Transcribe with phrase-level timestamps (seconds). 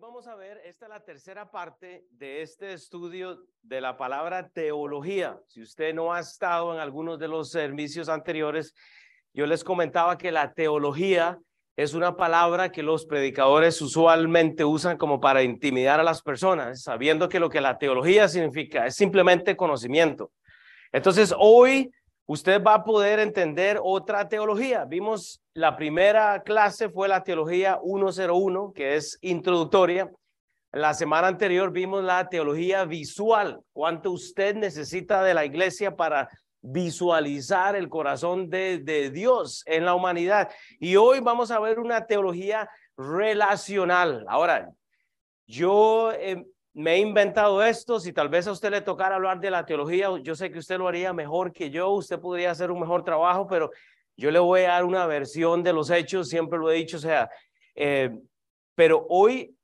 [0.00, 5.38] vamos a ver, esta es la tercera parte de este estudio de la palabra teología.
[5.46, 8.74] Si usted no ha estado en algunos de los servicios anteriores,
[9.34, 11.38] yo les comentaba que la teología
[11.76, 17.28] es una palabra que los predicadores usualmente usan como para intimidar a las personas, sabiendo
[17.28, 20.32] que lo que la teología significa es simplemente conocimiento.
[20.92, 21.90] Entonces, hoy
[22.30, 24.84] usted va a poder entender otra teología.
[24.84, 30.08] Vimos la primera clase fue la teología 101, que es introductoria.
[30.70, 36.28] La semana anterior vimos la teología visual, cuánto usted necesita de la iglesia para
[36.60, 40.50] visualizar el corazón de, Dios en la humanidad.
[40.78, 44.24] Y hoy vamos a ver una teología relacional.
[44.28, 44.70] Ahora,
[45.48, 49.50] yo eh, me he inventado esto, si tal vez a usted le tocara hablar de
[49.50, 52.80] la teología, yo sé que usted lo haría mejor que yo, usted podría hacer un
[52.80, 53.70] mejor trabajo, pero
[54.16, 57.00] yo le voy a dar una versión de los hechos, siempre lo he dicho, o
[57.00, 57.28] sea,
[57.74, 58.10] eh,
[58.74, 59.56] pero hoy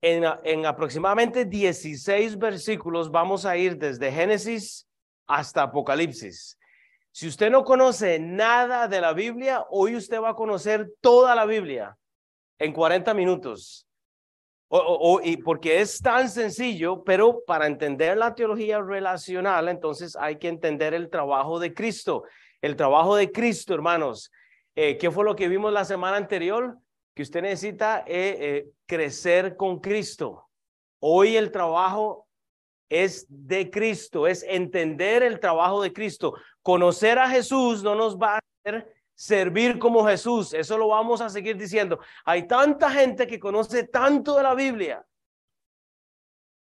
[0.00, 4.88] en, en aproximadamente 16 versículos vamos a ir desde Génesis
[5.28, 6.58] hasta Apocalipsis.
[7.12, 11.44] Si usted no conoce nada de la Biblia, hoy usted va a conocer toda la
[11.44, 11.96] Biblia
[12.58, 13.86] en 40 minutos.
[14.74, 20.48] O, y porque es tan sencillo, pero para entender la teología relacional, entonces hay que
[20.48, 22.24] entender el trabajo de Cristo.
[22.62, 24.32] El trabajo de Cristo, hermanos.
[24.74, 26.78] Eh, ¿Qué fue lo que vimos la semana anterior?
[27.14, 30.48] Que usted necesita eh, eh, crecer con Cristo.
[31.00, 32.26] Hoy el trabajo
[32.88, 36.32] es de Cristo, es entender el trabajo de Cristo.
[36.62, 40.54] Conocer a Jesús no nos va a hacer servir como Jesús.
[40.54, 42.00] Eso lo vamos a seguir diciendo.
[42.24, 45.04] Hay tanta gente que conoce tanto de la Biblia,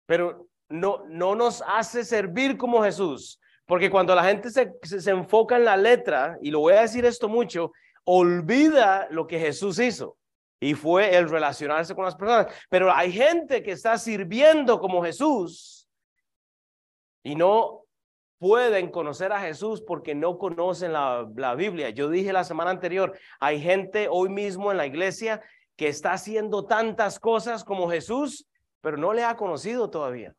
[0.06, 3.40] pero no, no nos hace servir como Jesús.
[3.66, 7.04] Porque cuando la gente se, se, enfoca en la letra, y lo voy a decir
[7.04, 7.72] esto mucho,
[8.04, 10.16] olvida lo que Jesús hizo.
[10.60, 12.46] Y fue el relacionarse con las personas.
[12.70, 15.88] Pero hay gente que está sirviendo como Jesús
[17.24, 17.85] y no
[18.38, 21.90] pueden conocer a Jesús porque no conocen la, la, Biblia.
[21.90, 25.42] Yo dije la semana anterior, hay gente hoy mismo en la iglesia
[25.76, 28.46] que está haciendo tantas cosas como Jesús,
[28.80, 30.34] pero no le ha conocido todavía.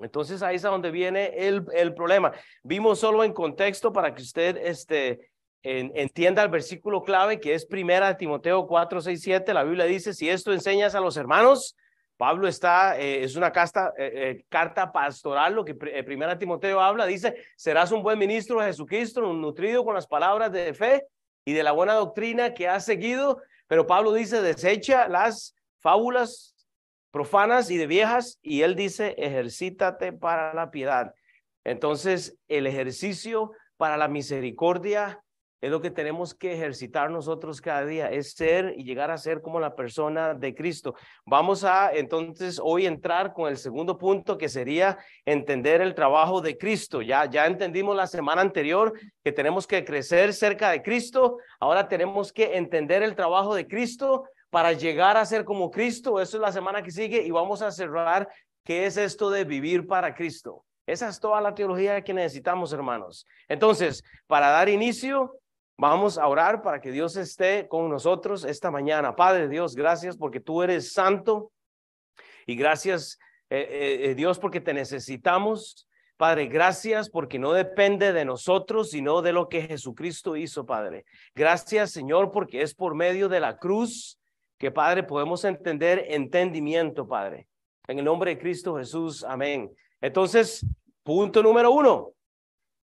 [0.00, 2.32] Entonces ahí es donde viene el, el problema.
[2.62, 5.30] Vimos solo en contexto para que usted este,
[5.62, 9.54] en, entienda el versículo clave que es primera Timoteo 4, 6, 7.
[9.54, 11.76] La Biblia dice, si esto enseñas a los hermanos,
[12.16, 17.34] Pablo está, eh, es una eh, eh, carta pastoral, lo que Primera Timoteo habla, dice,
[17.56, 21.06] serás un buen ministro de Jesucristo, nutrido con las palabras de fe
[21.44, 26.54] y de la buena doctrina que has seguido, pero Pablo dice, desecha las fábulas
[27.10, 31.14] profanas y de viejas, y él dice, ejercítate para la piedad.
[31.64, 35.23] Entonces, el ejercicio para la misericordia
[35.64, 39.40] es lo que tenemos que ejercitar nosotros cada día, es ser y llegar a ser
[39.40, 40.94] como la persona de Cristo.
[41.24, 46.58] Vamos a entonces hoy entrar con el segundo punto que sería entender el trabajo de
[46.58, 47.00] Cristo.
[47.00, 48.92] Ya ya entendimos la semana anterior
[49.22, 54.24] que tenemos que crecer cerca de Cristo, ahora tenemos que entender el trabajo de Cristo
[54.50, 56.20] para llegar a ser como Cristo.
[56.20, 58.28] Eso es la semana que sigue y vamos a cerrar
[58.64, 60.62] qué es esto de vivir para Cristo.
[60.86, 63.26] Esa es toda la teología que necesitamos, hermanos.
[63.48, 65.40] Entonces, para dar inicio,
[65.76, 69.16] Vamos a orar para que Dios esté con nosotros esta mañana.
[69.16, 71.50] Padre Dios, gracias porque tú eres santo
[72.46, 73.18] y gracias
[73.50, 75.88] eh, eh, eh, Dios porque te necesitamos.
[76.16, 81.04] Padre, gracias porque no depende de nosotros, sino de lo que Jesucristo hizo, Padre.
[81.34, 84.20] Gracias, Señor, porque es por medio de la cruz
[84.58, 87.48] que, Padre, podemos entender entendimiento, Padre.
[87.88, 89.70] En el nombre de Cristo Jesús, amén.
[90.00, 90.64] Entonces,
[91.02, 92.13] punto número uno,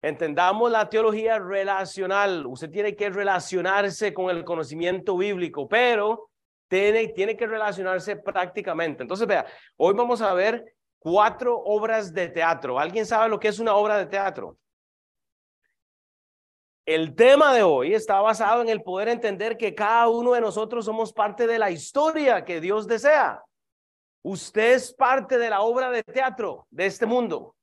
[0.05, 2.45] Entendamos la teología relacional.
[2.45, 6.29] Usted tiene que relacionarse con el conocimiento bíblico, pero
[6.69, 9.03] tiene, tiene que relacionarse prácticamente.
[9.03, 9.47] Entonces, vea,
[9.79, 12.79] hoy vamos a ver cuatro obras de teatro.
[12.79, 14.59] ¿Alguien sabe lo que es una obra de teatro?
[16.85, 20.85] El tema de hoy está basado en el poder entender que cada uno de nosotros
[20.85, 23.43] somos parte de la historia que Dios desea.
[24.21, 27.57] Usted es parte de la obra de teatro de este mundo.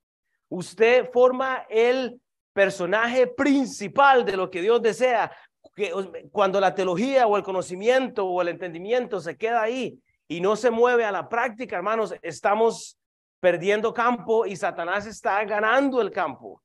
[0.49, 2.19] Usted forma el
[2.53, 5.31] personaje principal de lo que Dios desea.
[5.75, 5.91] Que
[6.31, 10.71] cuando la teología o el conocimiento o el entendimiento se queda ahí y no se
[10.71, 12.97] mueve a la práctica, hermanos, estamos
[13.39, 16.61] perdiendo campo y Satanás está ganando el campo.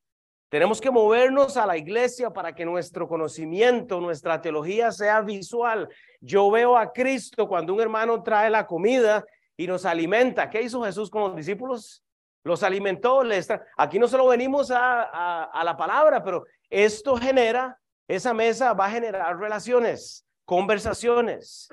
[0.49, 5.89] Tenemos que movernos a la iglesia para que nuestro conocimiento, nuestra teología sea visual.
[6.21, 9.25] Yo veo a Cristo cuando un hermano trae la comida
[9.57, 10.49] y nos alimenta.
[10.49, 12.05] ¿Qué hizo Jesús con los discípulos?
[12.47, 13.25] Los alimentó.
[13.25, 17.77] Les Aquí no solo venimos a, a, la palabra, pero esto genera,
[18.07, 21.69] esa mesa va a generar relaciones, conversaciones.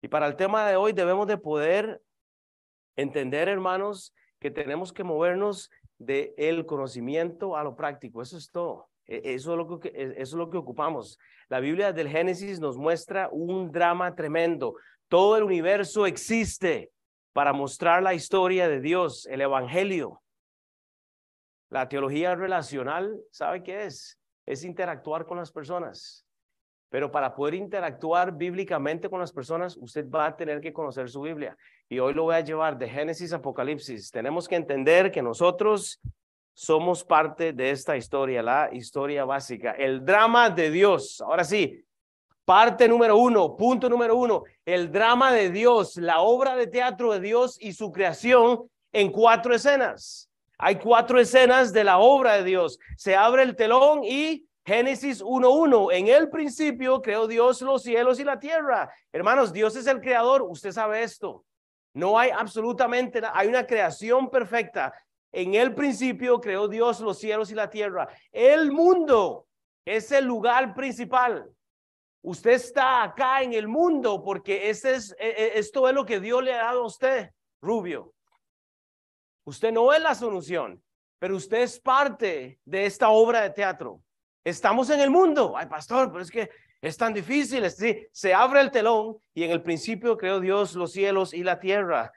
[0.00, 2.00] Y para el tema de hoy debemos de poder
[2.96, 8.22] entender, hermanos, que tenemos que movernos de el conocimiento a lo práctico.
[8.22, 8.88] Eso es todo.
[9.06, 11.18] E, eso es, lo que, e, eso es lo que ocupamos.
[11.50, 14.76] La Biblia del Génesis nos muestra un drama tremendo.
[15.08, 16.90] Todo el universo existe
[17.32, 20.22] para mostrar la historia de Dios, el Evangelio.
[21.70, 24.18] La teología relacional, ¿sabe qué es?
[24.46, 26.26] Es interactuar con las personas.
[26.90, 31.20] Pero para poder interactuar bíblicamente con las personas, usted va a tener que conocer su
[31.20, 31.56] Biblia.
[31.88, 34.10] Y hoy lo voy a llevar de Génesis a Apocalipsis.
[34.10, 36.00] Tenemos que entender que nosotros
[36.52, 41.20] somos parte de esta historia, la historia básica, el drama de Dios.
[41.20, 41.84] Ahora sí,
[42.50, 47.20] parte número uno, punto número uno, el drama de Dios, la obra de teatro de
[47.20, 50.28] Dios y su creación en cuatro escenas.
[50.58, 52.80] Hay cuatro escenas de la obra de Dios.
[52.96, 58.24] Se abre el telón y Génesis 1.1, en el principio creó Dios los cielos y
[58.24, 58.92] la tierra.
[59.12, 61.44] Hermanos, Dios es el creador, usted sabe esto.
[61.94, 64.92] No hay absolutamente hay una creación perfecta.
[65.30, 68.08] En el principio creó Dios los cielos y la tierra.
[68.32, 69.46] El mundo
[69.84, 71.48] es el lugar principal.
[72.22, 76.20] Usted está acá en el mundo porque este es, e, e, esto es lo que
[76.20, 77.30] Dios le ha dado a usted,
[77.62, 78.12] Rubio.
[79.44, 80.82] Usted no es la solución,
[81.18, 84.02] pero usted es parte de esta obra de teatro.
[84.44, 85.54] Estamos en el mundo.
[85.56, 86.50] Ay, pastor, pero es que
[86.80, 87.68] es tan difícil.
[87.70, 91.58] Sí, se abre el telón y en el principio creó Dios los cielos y la
[91.58, 92.12] tierra.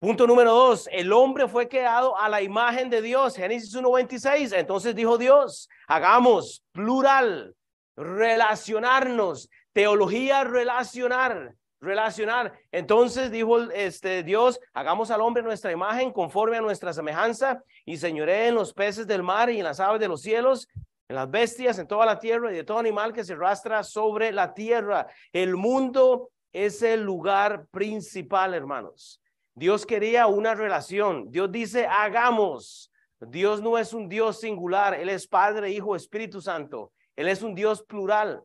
[0.00, 3.34] Punto número dos, el hombre fue creado a la imagen de Dios.
[3.34, 4.56] Génesis 1.26.
[4.56, 7.56] Entonces dijo Dios, hagamos plural,
[7.98, 12.52] relacionarnos, teología relacionar, relacionar.
[12.70, 18.48] Entonces dijo este Dios, hagamos al hombre nuestra imagen conforme a nuestra semejanza y señoré
[18.48, 20.68] en los peces del mar y en las aves de los cielos
[21.08, 24.30] en las bestias, en toda la tierra y de todo animal que se rastra sobre
[24.30, 25.06] la tierra.
[25.32, 29.20] El mundo es el lugar principal, hermanos.
[29.54, 31.30] Dios quería una relación.
[31.30, 32.92] Dios dice, hagamos.
[33.20, 34.94] Dios no es un Dios singular.
[34.94, 36.92] Él es Padre, Hijo, Espíritu Santo.
[37.18, 38.44] Él es un Dios plural.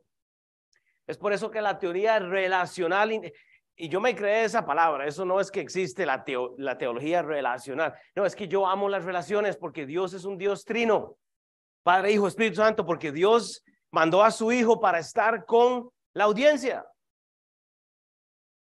[1.05, 3.11] Es por eso que la teoría relacional,
[3.75, 6.25] y yo me creé esa palabra, eso no es que existe la,
[6.57, 7.93] la teología relacional.
[8.15, 11.17] No, es que yo amo las relaciones porque Dios es un Dios trino.
[11.83, 16.83] Padre, Hijo, Espíritu Santo, porque Dios mandó a su Hijo para estar con la audiencia.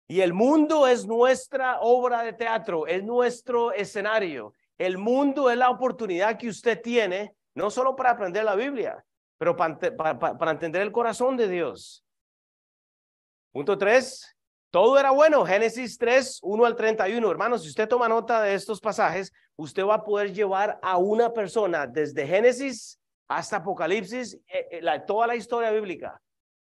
[0.08, 4.54] Y el mundo es nuestra obra de teatro, es nuestro escenario.
[4.76, 9.04] El mundo es la oportunidad que usted tiene, no solo para aprender la Biblia,
[9.40, 12.04] pero para, entender el corazón de Dios.
[13.52, 14.36] Punto tres,
[14.70, 15.46] todo era bueno.
[15.46, 17.30] Génesis 3, 1 al 31.
[17.30, 21.32] Hermanos, si usted toma nota de estos pasajes, usted va a poder llevar a una
[21.32, 26.20] persona desde Génesis hasta Apocalipsis, eh, eh, toda la historia bíblica.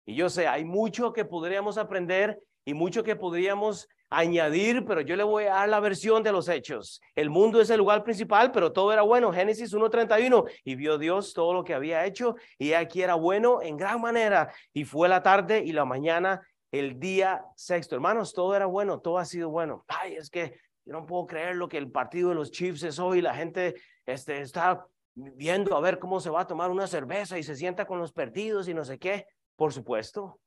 [0.06, 5.16] Y yo sé, hay mucho que podríamos aprender y mucho que podríamos añadir, pero yo
[5.16, 7.02] le voy a dar la versión de los hechos.
[7.16, 9.32] El mundo es el lugar principal, pero todo era bueno.
[9.34, 10.50] Génesis 1.31.
[10.64, 14.54] Y vio Dios todo lo que había hecho y aquí era bueno en gran manera.
[14.74, 17.96] Y fue la tarde y la mañana, el día sexto.
[17.96, 19.84] Hermanos, todo era bueno, todo ha sido bueno.
[19.88, 23.00] Ay, es que yo no puedo creer lo que el partido de los Chiefs es
[23.00, 23.22] hoy.
[23.22, 23.76] La gente
[24.06, 24.86] este, está
[25.16, 28.12] viendo a ver cómo se va a tomar una cerveza y se sienta con los
[28.12, 29.26] perdidos y no sé qué.
[29.56, 30.40] Por supuesto,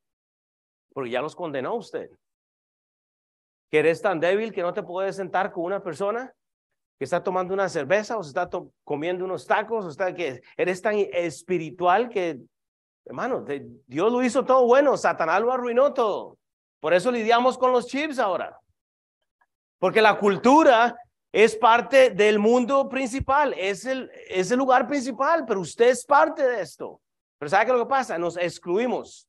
[0.93, 2.11] porque ya los condenó usted.
[3.71, 6.33] Que eres tan débil que no te puedes sentar con una persona
[6.99, 8.49] que está tomando una cerveza o está
[8.85, 12.41] comiendo unos tacos o está que eres tan espiritual que,
[13.05, 13.45] hermano,
[13.87, 16.39] Dios lo hizo todo bueno, Satanás lo arruinó todo.
[16.81, 18.59] Por eso lidiamos con los chips ahora.
[19.79, 20.97] Porque la cultura
[21.33, 26.43] es parte del mundo principal, es el, es el lugar principal, pero usted es parte
[26.43, 27.01] de esto.
[27.39, 28.17] Pero ¿sabe qué lo que pasa?
[28.17, 29.29] Nos excluimos,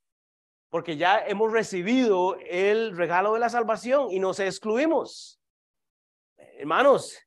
[0.69, 5.39] porque ya hemos recibido el regalo de la salvación y nos excluimos.
[6.37, 7.17] Hermanos,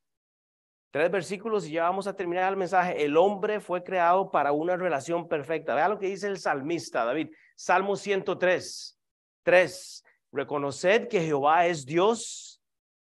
[0.91, 3.05] tres versículos y ya vamos a terminar el mensaje.
[3.05, 5.75] El hombre fue creado para una relación perfecta.
[5.75, 8.99] Vea lo que dice el salmista David, Salmo 103,
[9.43, 10.05] 3.
[10.33, 12.51] Reconoced que Jehová es Dios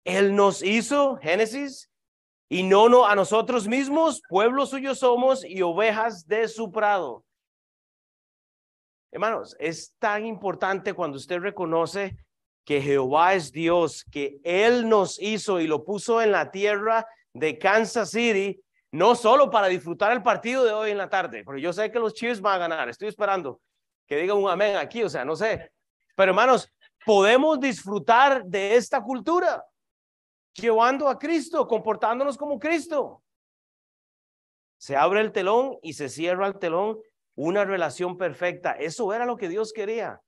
[0.07, 1.91] él nos hizo, Génesis,
[2.49, 7.26] y no, no a nosotros mismos, pueblo suyo somos y ovejas de su prado.
[9.17, 12.19] Hermanos, es tan importante cuando usted reconoce
[12.67, 17.59] que Jehová es Dios, que Él nos hizo y lo puso en la tierra de
[17.59, 21.73] Kansas City, no solo para disfrutar el partido de hoy en la tarde, porque yo
[21.73, 23.63] sé que los Chiefs van a ganar, estoy esperando
[24.07, 25.73] que digan un amén aquí, o sea, no sé,
[26.15, 26.71] pero hermanos,
[27.07, 29.65] podemos disfrutar de esta cultura
[30.53, 33.23] llevando a Cristo, comportándonos como Cristo.
[34.77, 36.99] Se abre el telón y se cierra el telón,
[37.37, 38.73] una relación perfecta.
[38.73, 40.21] Eso era lo que Dios quería.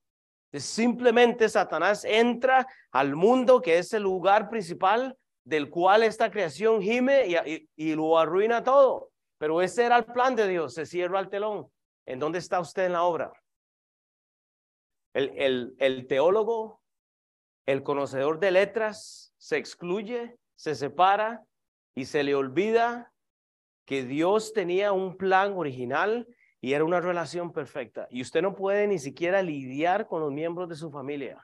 [0.52, 7.26] Simplemente Satanás entra al mundo que es el lugar principal del cual esta creación gime
[7.76, 9.10] y, lo arruina todo.
[9.38, 11.70] Pero ese era el plan de Dios, se cierra el telón.
[12.06, 13.32] ¿En dónde está usted en la obra?
[15.14, 16.82] El, el, el teólogo,
[17.66, 21.42] el conocedor de letras, se excluye, se separa
[21.94, 23.12] y se le olvida
[23.86, 26.26] que Dios tenía un plan original
[26.60, 28.06] y era una relación perfecta.
[28.10, 31.38] Y usted no puede ni siquiera lidiar con los miembros de su familia.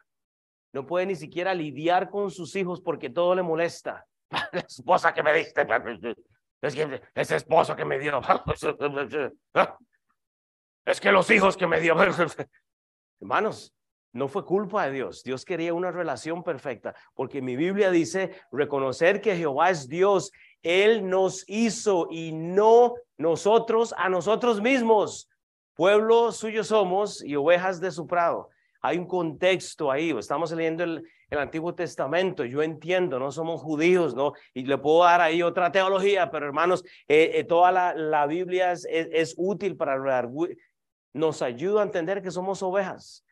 [0.73, 4.07] No puede ni siquiera lidiar con sus hijos porque todo le molesta.
[4.53, 5.67] La esposa que me diste.
[6.61, 8.23] Es que ese esposo que me dio.
[10.87, 11.95] Es que los hijos que me dio.
[13.21, 13.75] Hermanos,
[14.15, 15.23] no fue culpa de Dios.
[15.23, 20.31] Dios quería una relación perfecta, porque mi Biblia dice reconocer que Jehová es Dios.
[20.65, 25.29] Él nos hizo y no nosotros a nosotros mismos.
[25.75, 28.49] Pueblo suyo somos y ovejas de su prado.
[28.81, 34.35] Hay un contexto ahí, estamos leyendo el, Antiguo Testamento, yo entiendo, no somos judíos, ¿no?
[34.53, 38.87] Y le puedo dar ahí otra teología, pero hermanos, eh, eh, toda la, Biblia es,
[38.89, 39.99] es, útil para,
[41.13, 43.27] nos ayuda a entender que somos ovejas,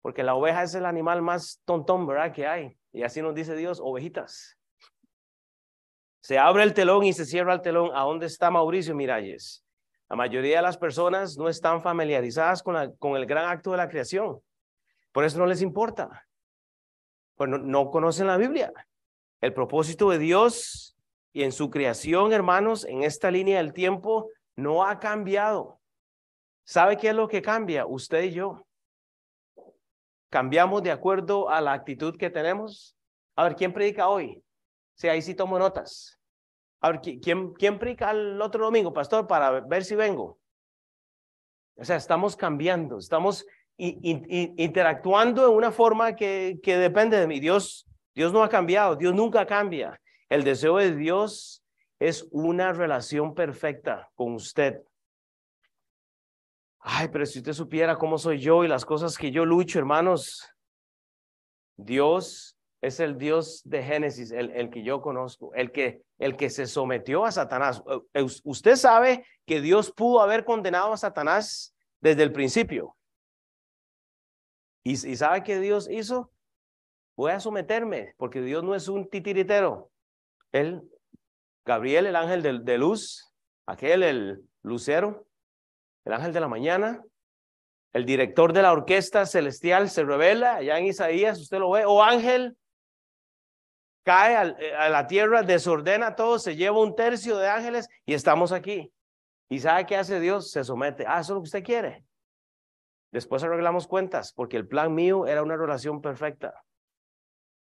[0.00, 2.32] porque la oveja es el animal más tontón, ¿verdad?
[2.32, 2.76] Que hay.
[2.92, 4.59] Y así nos dice Dios, ovejitas.
[6.20, 7.90] Se abre el telón y se cierra el telón.
[7.94, 9.64] ¿A dónde está Mauricio Miralles?
[10.08, 12.76] La mayoría de las personas no están familiarizadas con,
[13.16, 14.40] el gran acto de la creación.
[15.12, 16.26] Por eso no les importa.
[17.36, 18.72] Pues no, conocen la Biblia.
[19.40, 20.96] El propósito de Dios
[21.32, 25.80] y en su creación, hermanos, en esta línea del tiempo, no ha cambiado.
[26.64, 27.86] ¿Sabe qué es lo que cambia?
[27.86, 28.66] Usted y yo.
[30.28, 32.96] Cambiamos de acuerdo a la actitud que tenemos.
[33.36, 34.42] A ver, ¿quién predica hoy?
[35.00, 36.20] Sí, ahí sí tomo notas.
[36.82, 40.38] A ver, ¿quién, quién predica el otro domingo, pastor, para ver si vengo?
[41.76, 43.46] O sea, estamos cambiando, estamos
[43.78, 47.40] interactuando en una forma que, que depende de mí.
[47.40, 49.98] Dios, Dios no ha cambiado, Dios nunca cambia.
[50.28, 51.64] El deseo de Dios
[51.98, 54.82] es una relación perfecta con usted.
[56.78, 60.46] Ay, pero si usted supiera cómo soy yo y las cosas que yo lucho, hermanos,
[61.78, 66.48] Dios es el Dios de Génesis, el, el, que yo conozco, el que, el que
[66.48, 67.82] se sometió a Satanás.
[68.44, 72.96] Usted sabe que Dios pudo haber condenado a Satanás desde el principio.
[74.82, 76.32] ¿Y, sabe qué Dios hizo?
[77.16, 79.90] Voy a someterme, porque Dios no es un titiritero.
[80.52, 80.80] Él,
[81.66, 83.30] Gabriel, el ángel de, de luz,
[83.66, 85.26] aquel, el lucero,
[86.06, 87.04] el ángel de la mañana,
[87.92, 92.02] el director de la orquesta celestial se revela, allá en Isaías, usted lo ve, o
[92.02, 92.56] ángel,
[94.02, 98.52] cae eh, a la tierra, desordena todo, se lleva un tercio de ángeles y estamos
[98.52, 98.92] aquí.
[99.48, 100.50] ¿Y sabe qué hace Dios?
[100.50, 101.04] Se somete.
[101.06, 102.04] Ah, eso es lo que usted quiere.
[103.12, 106.54] Después arreglamos cuentas, porque el plan mío era una relación perfecta.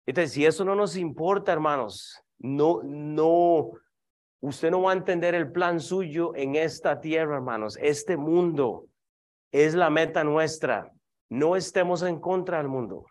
[0.05, 3.71] Entonces, si eso no nos importa, hermanos, no, no,
[4.39, 7.77] usted no va a entender el plan suyo en esta tierra, hermanos.
[7.81, 8.87] Este mundo
[9.51, 10.91] es la meta nuestra.
[11.29, 13.05] No estemos en contra del mundo.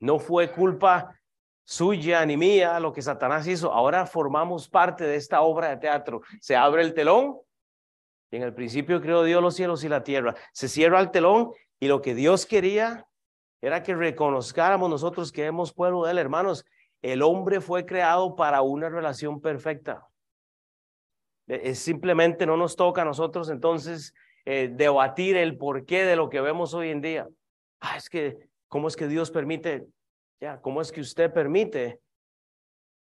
[0.00, 1.19] No fue culpa
[1.64, 3.72] suya ni mía lo que Satanás hizo.
[3.72, 6.22] Ahora formamos parte de esta obra de teatro.
[6.40, 7.38] Se abre el telón
[8.30, 10.34] en el principio creó Dios los cielos y la tierra.
[10.52, 13.06] Se cierra el telón y lo que Dios quería
[13.60, 16.64] era que reconozcáramos nosotros que hemos pueblo de él, hermanos.
[17.02, 20.06] El hombre fue creado para una relación perfecta.
[21.48, 24.14] E, simplemente no nos toca a nosotros entonces
[24.44, 27.28] eh, debatir el porqué de lo que vemos hoy en día.
[27.80, 28.36] Ah, es que,
[28.68, 29.86] ¿cómo es que Dios permite?
[30.40, 32.00] Ya, ¿cómo es que usted permite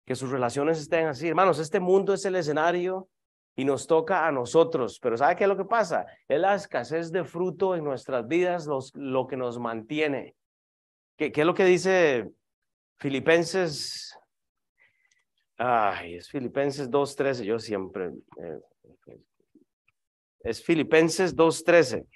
[0.07, 1.29] que sus relaciones estén así?
[1.29, 3.09] Hermanos, este mundo es el escenario
[3.55, 4.99] y nos toca a nosotros.
[5.01, 6.07] Pero ¿sabe qué es lo que pasa?
[6.29, 10.35] Es la escasez de fruto en nuestras vidas lo que nos mantiene.
[11.17, 12.31] ¿Qué, ¿Qué, es lo que dice
[12.99, 14.19] Filipenses?
[15.59, 18.13] Ay, es Filipenses 2.13, yo siempre...
[18.39, 18.61] Eh,
[20.41, 22.07] es Filipenses 2.13.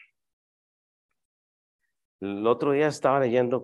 [2.21, 3.61] El otro día estaba leyendo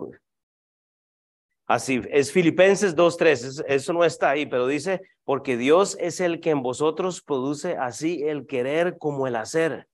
[1.67, 6.51] Así es Filipenses 2.3, eso no está ahí, pero dice, porque Dios es el que
[6.51, 9.89] en vosotros produce así el querer como el hacer,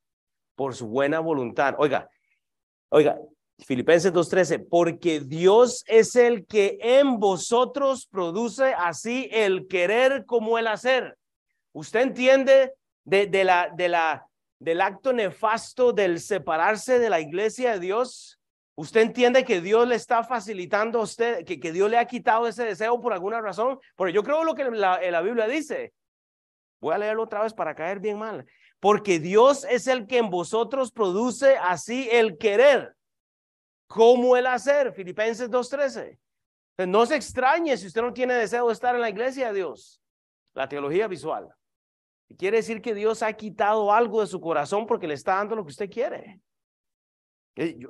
[0.54, 1.74] por su buena voluntad.
[1.78, 2.10] Oiga,
[2.90, 3.18] oiga,
[3.64, 10.66] Filipenses 2.13, porque Dios es el que en vosotros produce así el querer como el
[10.66, 11.16] hacer.
[11.72, 12.74] ¿Usted entiende
[13.04, 14.26] de, de la, de la,
[14.58, 18.38] del acto nefasto del separarse de la iglesia de Dios?
[18.74, 22.48] ¿Usted entiende que Dios le está facilitando a usted, que, que Dios le ha quitado
[22.48, 23.78] ese deseo por alguna razón?
[23.96, 25.92] Porque yo creo lo que la, la Biblia dice.
[26.80, 28.46] Voy a leerlo otra vez para caer bien mal.
[28.80, 32.96] Porque Dios es el que en vosotros produce así el querer.
[33.86, 36.18] cómo el hacer, Filipenses 2.13.
[36.88, 40.00] No se extrañe si usted no tiene deseo de estar en la iglesia de Dios.
[40.54, 41.48] La teología visual.
[42.38, 45.64] Quiere decir que Dios ha quitado algo de su corazón porque le está dando lo
[45.64, 46.40] que usted quiere.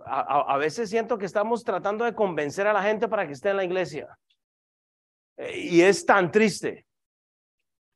[0.04, 3.56] A, veces siento que estamos tratando de convencer a la gente para que esté en
[3.56, 4.18] la iglesia.
[5.54, 6.86] Y es tan triste.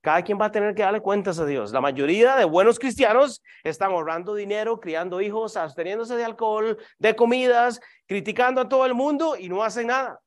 [0.01, 1.73] Cada quien va a tener que darle cuentas a Dios.
[1.73, 7.81] La mayoría de buenos cristianos están ahorrando dinero, criando hijos, absteniéndose de alcohol, de comidas,
[8.07, 10.21] criticando a todo el mundo y no hacen nada.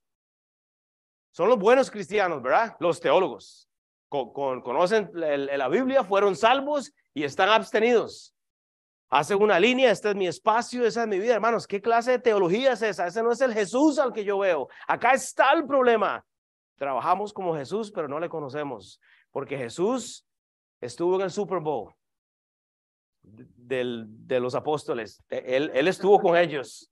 [1.31, 2.75] Son los buenos cristianos, ¿verdad?
[2.81, 3.69] Los teólogos.
[4.09, 8.35] conocen la Biblia, fueron salvos y están abstenidos.
[9.09, 11.65] Hacen una línea, este es mi espacio, esa es mi vida, hermanos.
[11.65, 13.07] ¿Qué clase de teología es esa?
[13.07, 14.67] Ese no es el Jesús al que yo veo.
[14.87, 16.23] Acá está el problema.
[16.77, 18.99] Trabajamos como Jesús, pero no le conocemos
[19.31, 20.25] porque Jesús
[20.81, 21.93] estuvo en el Super Bowl
[23.21, 25.23] del, de los apóstoles.
[25.29, 26.91] Él, él estuvo con ellos.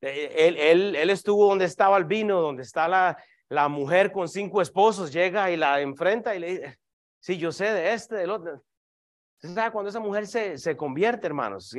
[0.00, 3.16] Él, él, él, estuvo donde estaba el vino, donde está la,
[3.48, 6.78] la mujer con cinco esposos, llega y la enfrenta y le dice,
[7.20, 8.62] sí, yo sé de este, del otro.
[9.44, 11.74] ¿Usted cuando esa mujer se, se convierte, hermanos?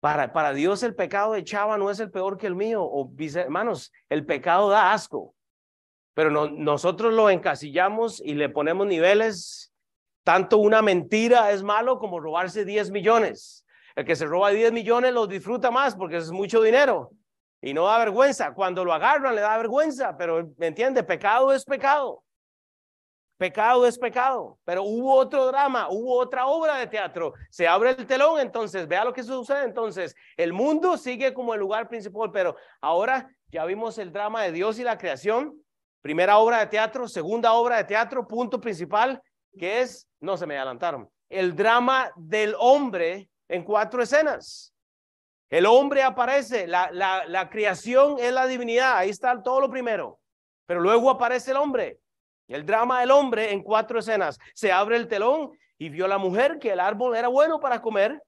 [0.00, 3.10] Para, para Dios el pecado de Chava no es el peor que el mío, o
[3.18, 5.36] hermanos, el pecado da asco
[6.16, 9.70] pero nosotros lo encasillamos y le ponemos niveles.
[10.24, 13.66] Tanto una mentira es malo como robarse 10 millones.
[13.94, 17.10] El que se roba 10 millones lo disfruta más porque es mucho dinero
[17.60, 18.54] y no da vergüenza.
[18.54, 21.02] Cuando lo agarran le da vergüenza, pero ¿me entiende?
[21.04, 22.24] Pecado es pecado.
[23.38, 27.34] Pecado es pecado, pero hubo otro drama, hubo otra obra de teatro.
[27.50, 29.64] Se abre el telón, entonces vea lo que sucede.
[29.64, 34.52] Entonces, el mundo sigue como el lugar principal, pero ahora ya vimos el drama de
[34.52, 35.54] Dios y la creación.
[36.00, 39.20] Primera obra de teatro, segunda obra de teatro, punto principal,
[39.58, 44.72] que es, no se me adelantaron, el drama del hombre en cuatro escenas.
[45.50, 50.18] El hombre aparece, la, la, la creación es la divinidad, ahí está todo lo primero,
[50.64, 52.00] pero luego aparece el hombre.
[52.48, 54.38] El drama del hombre en cuatro escenas.
[54.54, 58.20] Se abre el telón y vio la mujer que el árbol era bueno para comer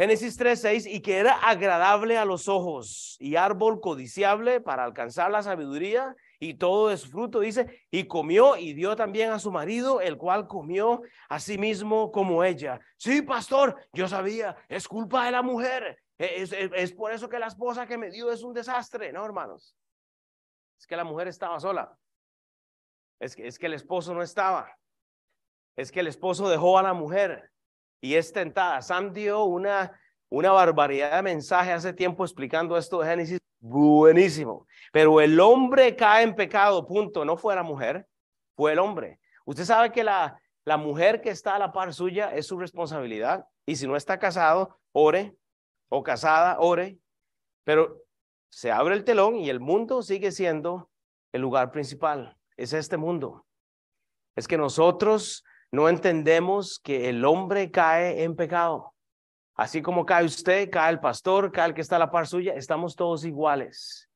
[0.00, 5.42] Génesis 3:6 y que era agradable a los ojos y árbol codiciable para alcanzar la
[5.42, 10.00] sabiduría y todo de su fruto, dice, y comió y dio también a su marido,
[10.00, 12.80] el cual comió a sí mismo como ella.
[12.96, 16.02] Sí, pastor, yo sabía, es culpa de la mujer.
[16.16, 19.22] E, es, es por eso que la esposa que me dio es un desastre, ¿no,
[19.22, 19.76] hermanos?
[20.78, 21.94] Es que la mujer estaba sola.
[23.20, 24.74] Es que, el esposo no estaba.
[25.76, 27.52] Es que el esposo dejó a la mujer
[28.00, 28.80] y es tentada.
[28.80, 29.92] Sam dio una,
[30.30, 34.66] una barbaridad de mensaje hace tiempo explicando esto de Génesis, buenísimo.
[34.90, 37.26] Pero el hombre cae en pecado, punto.
[37.26, 38.06] No fue la mujer,
[38.56, 39.20] fue el hombre.
[39.44, 43.44] Usted sabe que la, la mujer que está a la par suya es su responsabilidad.
[43.66, 45.36] Y si no está casado, ore,
[45.90, 46.98] o casada, ore.
[47.64, 48.02] Pero
[48.48, 50.90] se abre el telón y el mundo sigue siendo
[51.32, 52.39] el lugar principal.
[52.60, 53.46] Es este mundo.
[54.36, 58.92] Es que nosotros no entendemos que el hombre cae en pecado.
[59.54, 62.52] Así como cae usted, cae el pastor, cae el que está a la par suya,
[62.52, 64.10] estamos todos iguales.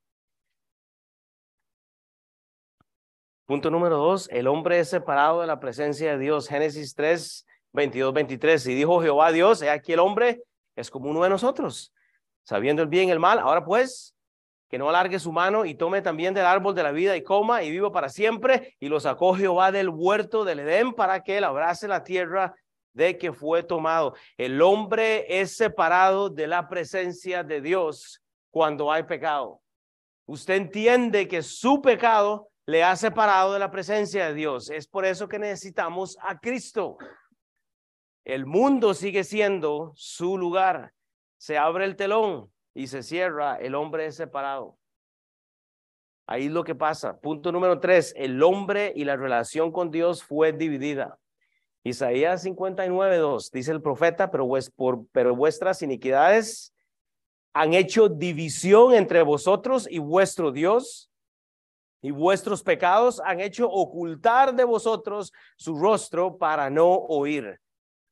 [3.47, 6.47] Punto número dos, el hombre es separado de la presencia de Dios.
[6.47, 8.67] Génesis 3, 22, 23.
[8.67, 10.43] Y dijo Jehová Dios, he aquí el hombre
[10.77, 11.95] es como uno de nosotros,
[12.43, 13.39] sabiendo el bien y el mal.
[13.39, 14.14] Ahora pues,
[14.69, 17.63] que no alargue su mano y tome también del árbol de la vida y coma
[17.63, 18.75] y viva para siempre.
[18.81, 22.55] Y lo sacó Jehová del huerto del Edén para que él abrace la tierra
[22.93, 24.15] de que fue tomado.
[24.37, 29.61] El hombre es separado de la presencia de Dios cuando hay pecado.
[30.27, 34.71] Usted entiende que su pecado le ha separado de la presencia de Dios.
[34.71, 36.97] Es por eso que necesitamos a Cristo.
[38.25, 40.95] El mundo sigue siendo su lugar.
[41.37, 44.77] Se abre el telón y se cierra, el hombre es separado.
[46.27, 47.21] Ahí es lo que pasa.
[47.21, 51.19] Punto número tres, el hombre y la relación con Dios fue dividida.
[51.85, 54.49] Isaías 59, 2, dice el profeta, pero,
[55.13, 56.75] pero vuestras iniquidades
[57.53, 61.11] han hecho división entre vosotros y vuestro Dios,
[62.01, 67.59] y vuestros pecados han hecho ocultar de vosotros su rostro para no oír.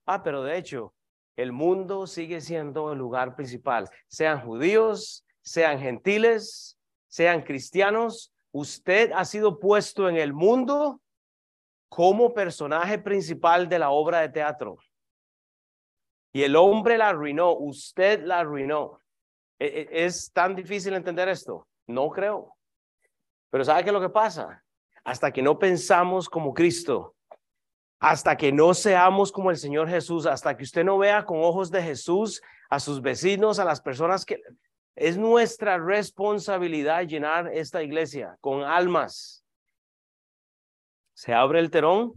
[0.06, 0.94] Ah, pero de hecho,
[1.36, 3.88] el mundo sigue siendo el lugar principal.
[4.08, 11.00] Sean judíos, sean gentiles, sean cristianos, usted ha sido puesto en el mundo
[11.88, 14.78] como personaje principal de la obra de teatro.
[16.32, 18.98] Y el hombre la arruinó, usted la arruinó.
[19.58, 21.68] E, e, ¿Es tan difícil entender esto?
[21.86, 22.56] No creo.
[23.50, 24.64] Pero ¿sabe qué es lo que pasa?
[25.04, 27.14] Hasta que no pensamos como Cristo,
[28.02, 31.70] hasta que no seamos como el Señor Jesús, hasta que usted no vea con ojos
[31.70, 34.42] de Jesús a sus vecinos, a las personas que
[34.96, 39.44] es nuestra responsabilidad llenar esta iglesia con almas.
[41.14, 42.14] Se abre el terón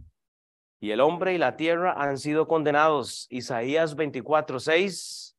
[0.80, 3.28] y el hombre y la tierra han sido condenados.
[3.30, 5.36] Isaías 24, 6.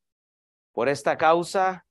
[0.72, 1.86] Por esta causa,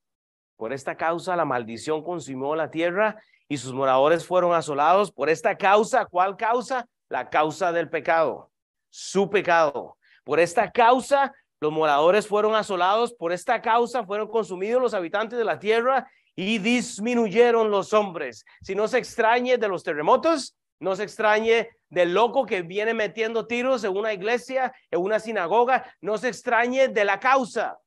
[0.57, 5.13] por esta causa la maldición consumió la tierra y sus moradores fueron asolados.
[5.13, 6.89] Por esta causa, ¿cuál causa?
[7.09, 8.51] La causa del pecado,
[8.91, 9.97] su pecado.
[10.25, 15.45] Por esta causa los moradores fueron asolados, por esta causa fueron consumidos los habitantes de
[15.45, 18.45] la tierra y disminuyeron los hombres.
[18.61, 23.47] Si no se extrañe de los terremotos, no se extrañe del loco que viene metiendo
[23.47, 27.79] tiros en una iglesia, en una sinagoga, no se extrañe de la causa.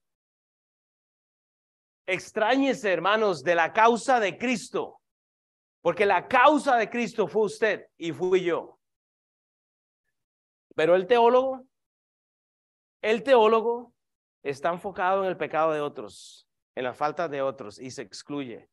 [2.08, 5.00] Extrañese, hermanos, de la causa de Cristo,
[5.82, 8.79] porque la causa de Cristo fue usted y fui yo.
[10.76, 11.66] Pero el teólogo
[13.02, 13.94] el teólogo
[14.44, 18.70] está enfocado en el pecado de otros, en la falta de otros y se excluye.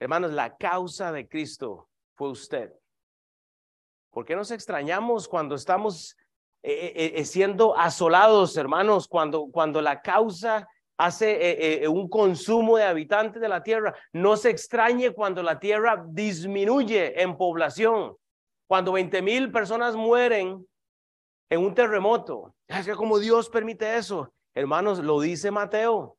[0.00, 2.72] Hermanos, la causa de Cristo fue usted.
[4.10, 6.16] ¿Por qué nos extrañamos cuando estamos
[6.62, 10.66] eh, eh, eh, siendo asolados, hermanos, cuando, cuando la causa
[10.98, 13.94] hace un consumo de habitantes de la tierra?
[14.12, 18.16] No se extrañe cuando la tierra disminuye en población.
[18.66, 20.66] Cuando 20 mil personas mueren
[21.50, 22.54] en un terremoto.
[22.68, 24.32] Es que como Dios permite eso.
[24.54, 26.16] Hermanos, lo dice Mateo.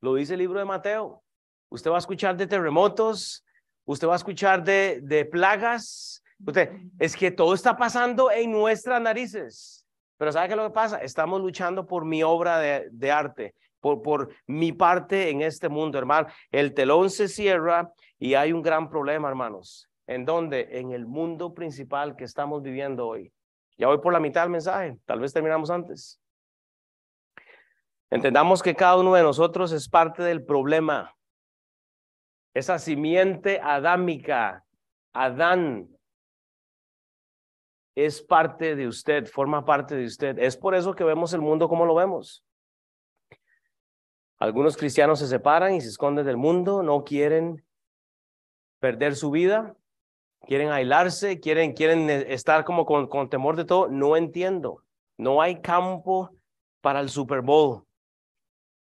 [0.00, 1.22] Lo dice el libro de Mateo.
[1.70, 3.44] Usted va a escuchar de terremotos,
[3.84, 6.22] usted va a escuchar de, de plagas.
[6.44, 9.86] Usted, es que todo está pasando en nuestras narices.
[10.16, 10.98] Pero ¿sabe qué es lo que pasa?
[10.98, 15.98] Estamos luchando por mi obra de, de arte, por, por mi parte en este mundo,
[15.98, 16.28] hermano.
[16.50, 19.88] El telón se cierra y hay un gran problema, hermanos.
[20.06, 20.68] ¿En dónde?
[20.72, 23.32] En el mundo principal que estamos viviendo hoy.
[23.78, 26.20] Ya voy por la mitad del mensaje, tal vez terminamos antes.
[28.10, 31.14] Entendamos que cada uno de nosotros es parte del problema.
[32.54, 34.64] Esa simiente adámica,
[35.12, 35.88] Adán,
[37.94, 40.38] es parte de usted, forma parte de usted.
[40.38, 42.44] Es por eso que vemos el mundo como lo vemos.
[44.38, 47.64] Algunos cristianos se separan y se esconden del mundo, no quieren
[48.78, 49.76] perder su vida,
[50.48, 53.88] quieren aislarse, quieren, quieren eh, estar como con, con temor de todo.
[53.88, 54.82] No entiendo.
[55.18, 56.30] No hay campo
[56.80, 57.84] para el Super Bowl,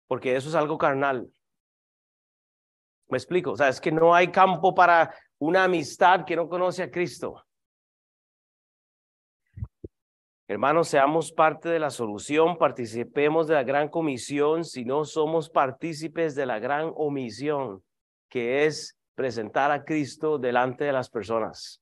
[0.08, 1.32] porque eso es algo carnal.
[3.08, 6.84] Me explico, o sea, es que no hay campo para una amistad que no conoce
[6.84, 7.42] a Cristo.
[10.48, 16.36] Hermanos, seamos parte de la solución, participemos de la gran comisión, si no somos partícipes
[16.36, 17.84] de la gran omisión,
[18.28, 21.82] que es presentar a Cristo delante de las personas.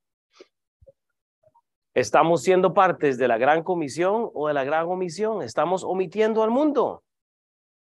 [1.94, 5.42] ¿Estamos siendo partes de la gran comisión o de la gran omisión?
[5.42, 7.04] Estamos omitiendo al mundo.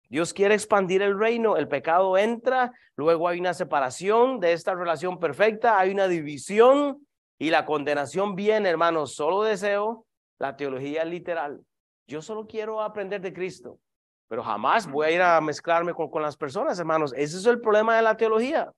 [0.09, 5.19] Dios quiere expandir el reino, el pecado entra, luego hay una separación de esta relación
[5.19, 7.07] perfecta, hay una división
[7.39, 9.15] y la condenación viene, hermanos.
[9.15, 10.05] Solo deseo
[10.37, 11.59] la teología literal.
[12.07, 13.79] Yo solo quiero aprender de Cristo,
[14.27, 17.11] pero jamás voy a ir a mezclarme con, con las personas, hermanos.
[17.15, 18.71] Ese es el problema de la teología.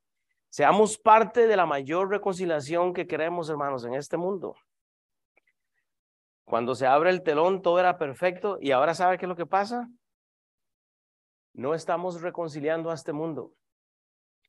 [0.49, 4.55] Seamos parte de la mayor reconciliación que queremos, hermanos, en este mundo.
[6.45, 9.45] Cuando se abre el telón, todo era perfecto y ahora sabe qué es lo que
[9.45, 9.89] pasa.
[11.53, 13.51] No estamos reconciliando a este mundo.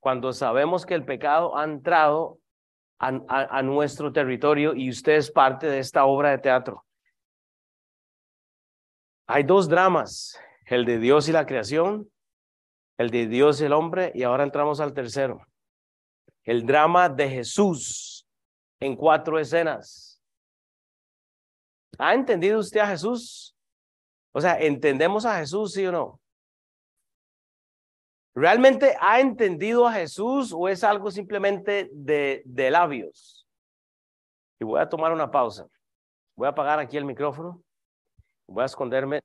[0.00, 2.38] Cuando sabemos que el pecado ha entrado
[3.00, 6.84] a, a nuestro territorio y usted es parte de esta obra de teatro.
[9.26, 12.08] Hay dos dramas, el de Dios y la creación,
[12.96, 15.48] el de Dios y el hombre, y ahora entramos al tercero
[16.48, 18.26] el drama de Jesús
[18.80, 20.18] en cuatro escenas.
[21.98, 23.54] ¿Ha entendido usted a Jesús?
[24.32, 26.18] O sea, ¿entendemos a Jesús, sí o no?
[28.34, 33.46] ¿Realmente ha entendido a Jesús o es algo simplemente de, de labios?
[34.58, 35.68] Y voy a tomar una pausa.
[36.34, 37.62] Voy a apagar aquí el micrófono.
[38.46, 39.20] Voy a esconderme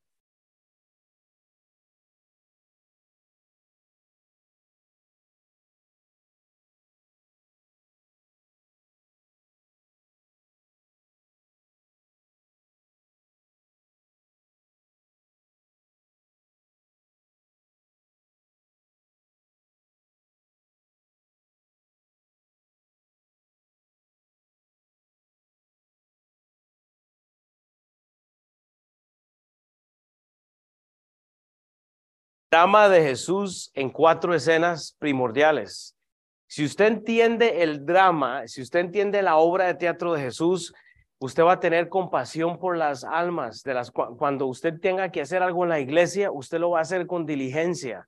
[32.53, 35.97] drama de Jesús en cuatro escenas primordiales.
[36.45, 40.71] Si usted entiende el drama, si usted entiende la obra de teatro de Jesús,
[41.17, 45.41] usted va a tener compasión por las almas de las cuando usted tenga que hacer
[45.41, 48.07] algo en la iglesia, usted lo va a hacer con diligencia.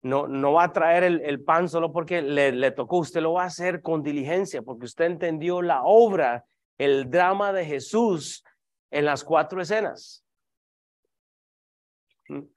[0.00, 3.42] no, no va a traer el, pan solo porque le, le tocó, usted lo va
[3.42, 6.46] a hacer con diligencia, porque usted entendió la obra,
[6.78, 8.44] el drama de Jesús
[8.90, 10.24] en las cuatro escenas.
[12.30, 12.53] ¿Mm?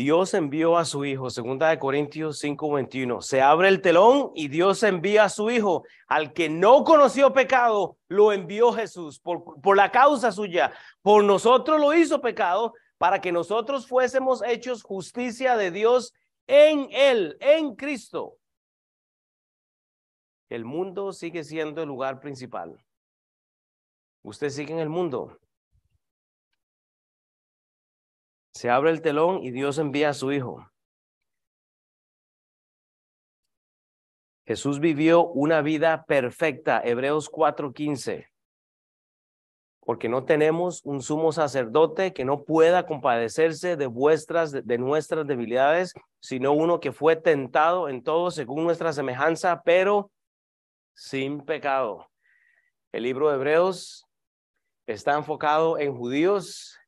[0.00, 3.20] Dios envió a su Hijo, segunda de Corintios 5:21.
[3.20, 5.84] Se abre el telón y Dios envía a su Hijo.
[6.06, 10.72] Al que no conoció pecado, lo envió Jesús por, por la causa suya.
[11.02, 16.14] Por nosotros lo hizo pecado para que nosotros fuésemos hechos justicia de Dios
[16.46, 18.38] en Él, en Cristo.
[20.48, 22.82] El mundo sigue siendo el lugar principal.
[24.22, 25.38] Usted sigue en el mundo.
[28.60, 30.70] Se abre el telón y Dios envía a su Hijo.
[34.46, 38.28] Jesús vivió una vida perfecta, Hebreos 4:15,
[39.80, 45.94] porque no tenemos un sumo sacerdote que no pueda compadecerse de vuestras, de nuestras debilidades,
[46.20, 50.10] sino uno que fue tentado en todo según nuestra semejanza, pero
[50.92, 52.10] sin pecado.
[52.92, 54.06] El libro de Hebreos
[54.86, 56.79] está enfocado en judíos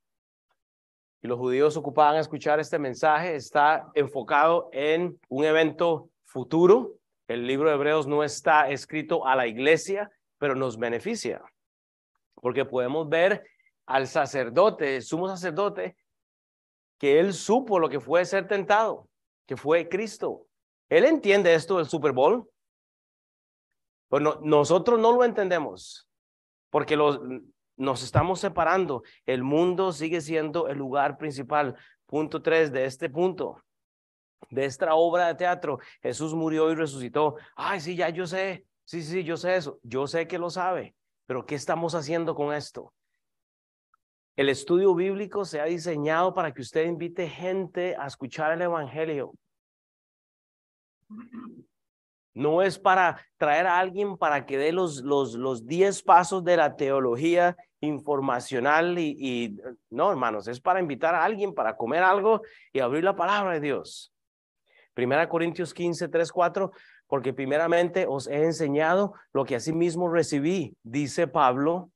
[1.22, 6.96] y los judíos ocupaban escuchar este mensaje, está enfocado en un evento futuro.
[7.28, 11.40] El libro de Hebreos no está escrito a la iglesia, pero nos beneficia,
[12.34, 13.46] porque podemos ver
[13.86, 15.96] al sacerdote, sumo sacerdote,
[16.98, 19.08] que él supo lo que fue ser tentado,
[19.46, 20.46] que fue Cristo.
[20.88, 22.48] Él entiende esto del Super Bowl,
[24.08, 26.08] pero nosotros no lo entendemos,
[26.68, 27.20] porque los,
[27.76, 29.02] nos estamos separando.
[29.26, 31.76] El mundo sigue siendo el lugar principal.
[32.06, 33.62] Punto tres de este punto,
[34.50, 35.78] de esta obra de teatro.
[36.02, 37.36] Jesús murió y resucitó.
[37.56, 38.66] Ay, sí, ya yo sé.
[38.84, 39.78] Sí, sí, yo sé eso.
[39.82, 40.94] Yo sé que lo sabe.
[41.26, 42.92] Pero ¿qué estamos haciendo con esto?
[44.36, 49.32] El estudio bíblico se ha diseñado para que usted invite gente a escuchar el Evangelio.
[52.34, 56.56] No es para traer a alguien para que dé los, los, los diez pasos de
[56.56, 59.58] la teología informacional y,
[59.90, 62.42] no, hermanos, es para invitar a alguien para comer algo
[62.72, 64.12] y abrir la palabra de Dios.
[64.94, 66.72] Primera Corintios 15, 3, 4,
[67.06, 71.90] porque primeramente os he enseñado lo que mismo recibí, dice Pablo,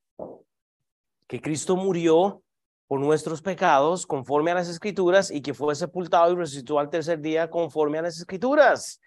[1.27, 2.43] que Cristo murió
[2.87, 7.21] por nuestros pecados conforme a las escrituras y que fue sepultado y resucitó al tercer
[7.21, 9.01] día conforme a las escrituras.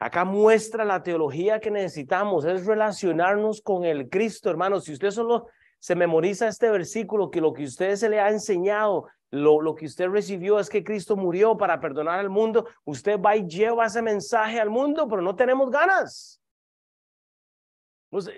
[0.00, 4.84] Acá muestra la teología que necesitamos, es relacionarnos con el Cristo, hermanos.
[4.84, 5.48] Si usted solo
[5.80, 9.86] se memoriza este versículo, que lo que usted se le ha enseñado, lo, lo que
[9.86, 14.00] usted recibió es que Cristo murió para perdonar al mundo, usted va y lleva ese
[14.00, 16.40] mensaje al mundo, pero no tenemos ganas.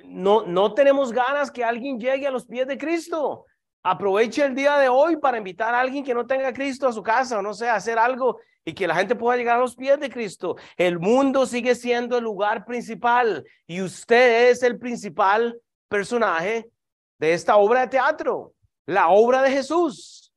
[0.04, 3.44] No, no tenemos ganas que alguien llegue a los pies de Cristo.
[3.82, 7.02] Aproveche el día de hoy para invitar a alguien que no tenga Cristo a su
[7.02, 9.98] casa o no sé, hacer algo y que la gente pueda llegar a los pies
[9.98, 10.56] de Cristo.
[10.76, 16.70] El mundo sigue siendo el lugar principal y usted es el principal personaje
[17.18, 18.54] de esta obra de teatro,
[18.86, 20.32] la obra de Jesús.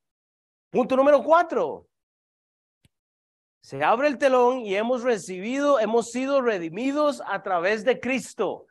[0.70, 1.86] Punto número cuatro.
[3.62, 8.66] Se abre el telón y hemos recibido, hemos sido redimidos a través de Cristo.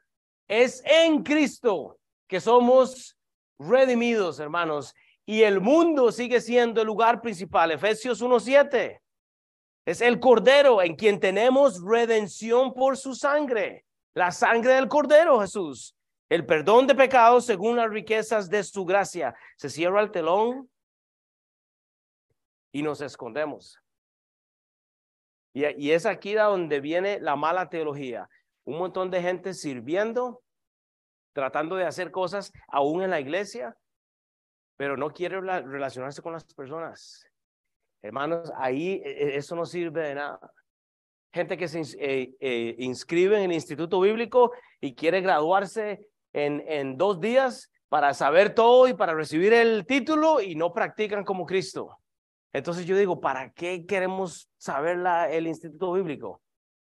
[0.48, 3.18] Es en Cristo que somos
[3.58, 4.94] redimidos, hermanos.
[5.26, 7.72] Y el mundo sigue siendo el lugar principal.
[7.72, 9.00] Efesios 1.7.
[9.86, 13.86] Es el Cordero en quien tenemos redención por su sangre.
[14.14, 15.96] La sangre del Cordero, Jesús.
[16.30, 19.36] El perdón de pecados según las riquezas de su gracia.
[19.58, 20.70] Se cierra el telón
[22.72, 23.80] y nos escondemos.
[25.54, 28.30] Y, y es aquí donde viene la mala teología.
[28.64, 30.42] Un montón de gente sirviendo,
[31.34, 33.78] tratando de hacer cosas aún en la iglesia,
[34.78, 37.26] pero no quiere relacionarse con las personas.
[38.04, 40.40] Hermanos, ahí e, e, eso no sirve de nada.
[41.32, 46.98] Gente que se eh, eh, inscribe en el Instituto Bíblico y quiere graduarse en, en
[46.98, 51.98] dos días para saber todo y para recibir el título y no practican como Cristo.
[52.52, 56.42] Entonces yo digo, ¿para qué queremos saber la, el Instituto Bíblico?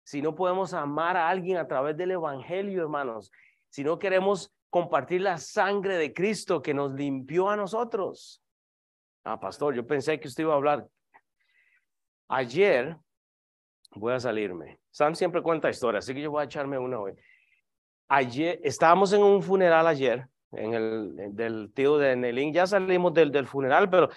[0.05, 3.31] Si no podemos amar a alguien a través del Evangelio, hermanos,
[3.68, 8.42] si no queremos compartir la sangre de Cristo que nos limpió a nosotros.
[9.25, 10.88] Ah, pastor, yo pensé que usted iba a hablar
[12.35, 12.97] Ayer
[13.95, 14.81] voy a salirme.
[14.90, 17.12] Sam siempre cuenta historias, así que yo voy a echarme una hoy.
[18.09, 22.55] Ayer estábamos en un funeral ayer, en el del tío de Nelín.
[22.55, 24.09] Ya salimos del, del funeral, pero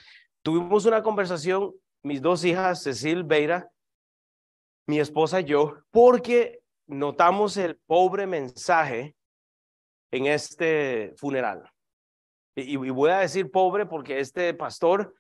[0.41, 1.73] tuvimos una conversación,
[2.03, 3.69] mis dos hijas, Cecil Beira,
[4.87, 9.13] mi esposa y yo, porque notamos el pobre mensaje
[10.11, 11.69] en este funeral.
[12.55, 15.13] y, voy a decir pobre porque este pastor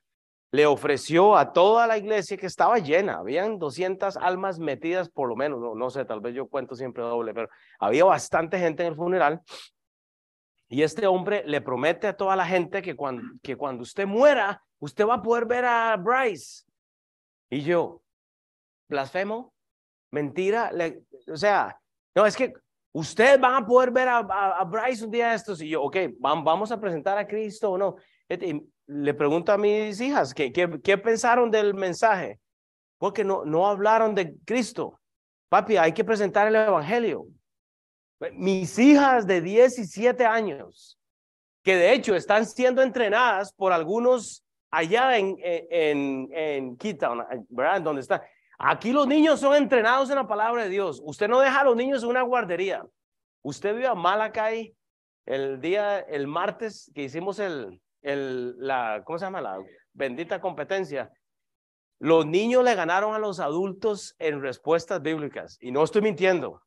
[0.55, 5.35] le ofreció a toda la iglesia que estaba llena, habían 200 almas metidas por lo
[5.35, 8.89] menos, no, no sé, tal vez yo cuento siempre doble, pero había bastante gente en
[8.89, 9.41] el funeral.
[10.67, 14.63] Y este hombre le promete a toda la gente que cuando, que cuando usted muera,
[14.79, 16.63] usted va a poder ver a Bryce.
[17.49, 18.01] Y yo,
[18.87, 19.53] blasfemo,
[20.11, 20.71] mentira,
[21.31, 21.79] o sea,
[22.15, 22.53] no, es que
[22.93, 25.61] ustedes van a poder ver a, Bryce un día de estos.
[25.61, 27.97] Y yo, ok, vamos a presentar a Cristo o no.
[28.29, 32.39] Y le pregunto a mis hijas, ¿qué, qué, pensaron del mensaje?
[32.97, 34.99] Porque no, no hablaron de Cristo.
[35.49, 37.27] Papi, hay que presentar el Evangelio.
[38.33, 40.97] Mis hijas de 17 años,
[41.63, 46.77] que de hecho están siendo entrenadas por algunos allá en, en, en
[47.49, 47.81] ¿verdad?
[47.81, 48.23] Donde está.
[48.57, 51.01] Aquí los niños son entrenados en la palabra de Dios.
[51.03, 52.85] Usted no deja a los niños en una guardería.
[53.41, 54.73] Usted vio a Malakai
[55.25, 59.41] el día, el martes que hicimos el, la, ¿cómo se llama?
[59.41, 59.57] La
[59.93, 61.11] bendita competencia.
[61.99, 65.57] Los niños le ganaron a los adultos en respuestas bíblicas.
[65.61, 66.61] Y no estoy mintiendo.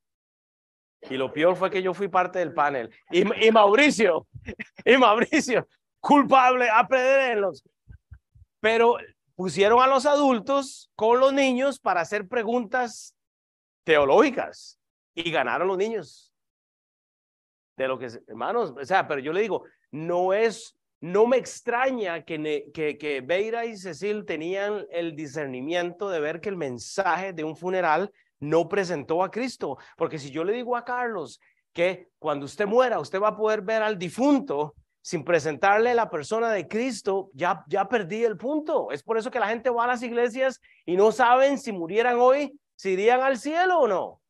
[1.03, 2.90] Y lo peor fue que yo fui parte del panel.
[3.11, 4.27] Y, y Mauricio,
[4.85, 5.68] y Mauricio,
[6.01, 7.62] culpable a perder en los.
[8.61, 8.96] Pero
[9.37, 13.14] pusieron a los adultos con los niños para hacer preguntas
[13.85, 14.81] teológicas
[15.14, 16.33] y ganaron los niños.
[17.77, 22.24] De lo que, hermanos, o sea, pero yo le digo, no es, no me extraña
[22.24, 27.44] que, que, que Beira y Cecil tenían el discernimiento de ver que el mensaje de
[27.44, 31.40] un funeral no presentó a Cristo, porque si yo le digo a Carlos
[31.72, 36.50] que cuando usted muera, usted va a poder ver al difunto, sin presentarle la persona
[36.50, 38.90] de Cristo, ya, ya perdí el punto.
[38.90, 42.18] Es por eso que la gente va a las iglesias y no saben si murieran
[42.18, 44.20] hoy, si irían al cielo o no.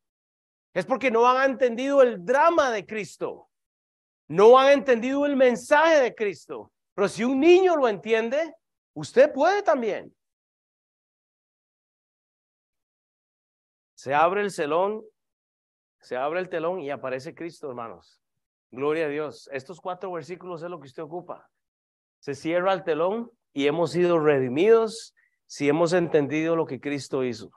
[0.73, 3.48] Es porque no han entendido el drama de Cristo.
[4.29, 6.71] No han entendido el mensaje de Cristo.
[6.93, 8.55] Pero si un niño lo entiende,
[8.93, 10.15] usted puede también.
[13.95, 15.03] Se abre el celón,
[15.99, 18.21] se abre el telón y aparece Cristo, hermanos.
[18.71, 19.49] Gloria a Dios.
[19.51, 21.49] Estos cuatro versículos es lo que usted ocupa.
[22.19, 25.15] Se cierra el telón y hemos sido redimidos
[25.47, 27.51] si hemos entendido lo que Cristo hizo.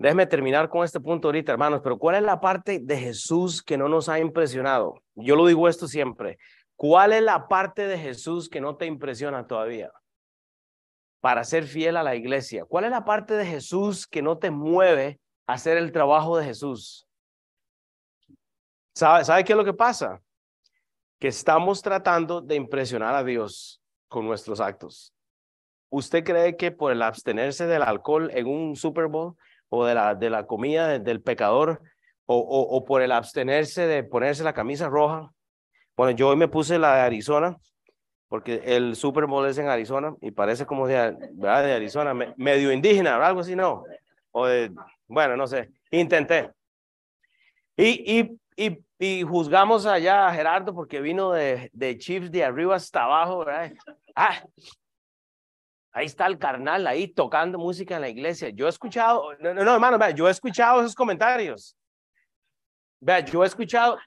[0.00, 3.76] Déjeme terminar con este punto ahorita, hermanos, pero ¿cuál es la parte de Jesús que
[3.76, 5.02] no nos ha impresionado?
[5.14, 6.38] Yo lo digo esto siempre.
[6.74, 9.92] ¿Cuál es la parte de Jesús que no te impresiona todavía?
[11.20, 12.64] Para ser fiel a la iglesia.
[12.64, 16.46] ¿Cuál es la parte de Jesús que no te mueve a hacer el trabajo de
[16.46, 17.06] Jesús?
[18.94, 20.22] ¿Sabe, qué es lo que pasa?
[21.18, 25.12] Que estamos tratando de impresionar a Dios con nuestros actos.
[25.90, 29.36] ¿Usted cree que por el abstenerse del alcohol en un Super Bowl
[29.70, 31.80] o de la, de la comida del pecador
[32.26, 35.32] o, o, por el abstenerse de ponerse la camisa roja?
[35.96, 37.56] Bueno, yo hoy me puse la de Arizona
[38.28, 41.64] porque el Super Bowl es en Arizona y parece como de, ¿verdad?
[41.64, 43.84] de Arizona, medio indígena o algo así, ¿no?
[44.30, 44.70] O de,
[45.08, 46.50] bueno, no sé, intenté.
[47.76, 48.38] Y, y
[49.00, 53.72] y, juzgamos allá a Gerardo porque vino de, de Chiefs de arriba hasta abajo, ¿verdad?
[54.14, 54.42] Ah,
[55.92, 58.50] ahí está el carnal ahí tocando música en la iglesia.
[58.50, 61.76] Yo he escuchado, no, no, hermano, vea, yo he escuchado esos comentarios.
[63.00, 63.98] Vea, yo he escuchado,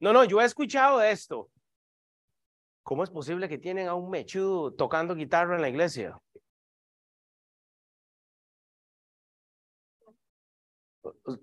[0.00, 1.50] no, no, yo he escuchado esto.
[2.82, 6.18] ¿Cómo es posible que tienen a un mechudo tocando guitarra en la iglesia?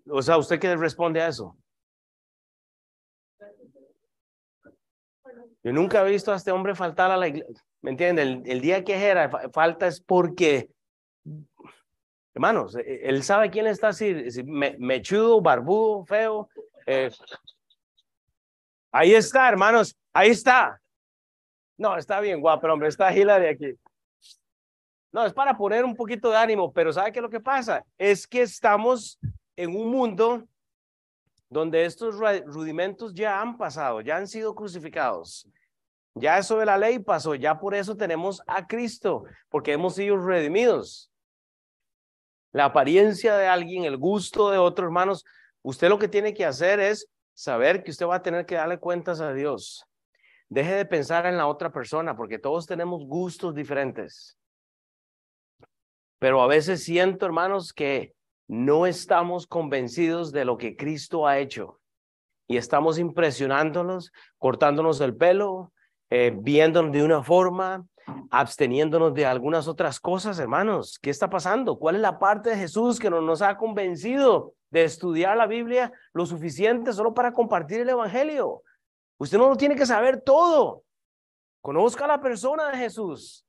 [0.09, 1.55] O sea, ¿usted qué responde a eso?
[5.63, 7.66] Yo nunca he visto a este hombre faltar a la iglesia.
[7.87, 8.43] ¿Me entienden?
[8.45, 10.69] El, día que era falta es porque,
[12.33, 16.49] hermanos, e, e, él sabe quién está así, mechudo, barbudo, feo.
[16.85, 17.09] Eh.
[18.91, 20.81] ahí está, hermanos, ahí está.
[21.77, 23.79] No, está bien guapo, hombre, está Hillary aquí.
[25.13, 27.85] No, es para poner un poquito de ánimo, pero ¿sabe qué lo que pasa?
[27.97, 29.17] Es que estamos
[29.55, 30.43] en un mundo
[31.47, 35.47] donde estos rudimentos ya han pasado, ya han sido crucificados.
[36.19, 40.17] Ya eso de la ley pasó, ya por eso tenemos a Cristo, porque hemos sido
[40.17, 41.11] redimidos.
[42.51, 45.25] La apariencia de alguien, el gusto de otro, hermanos,
[45.61, 48.79] usted lo que tiene que hacer es saber que usted va a tener que darle
[48.79, 49.85] cuentas a Dios.
[50.49, 54.37] Deje de pensar en la otra persona, porque todos tenemos gustos diferentes.
[56.19, 58.13] Pero a veces siento, hermanos, que
[58.47, 61.79] no estamos convencidos de lo que Cristo ha hecho
[62.47, 65.73] y estamos impresionándonos, cortándonos el pelo,
[66.09, 67.85] eh, viéndonos de una forma,
[68.29, 70.99] absteniéndonos de algunas otras cosas, hermanos.
[71.01, 71.77] ¿Qué está pasando?
[71.77, 75.91] ¿Cuál es la parte de Jesús que no nos ha convencido de estudiar la Biblia
[76.13, 78.63] lo suficiente solo para compartir el Evangelio?
[79.17, 80.83] Usted no lo tiene que saber todo.
[81.61, 83.43] Conozca la persona de Jesús.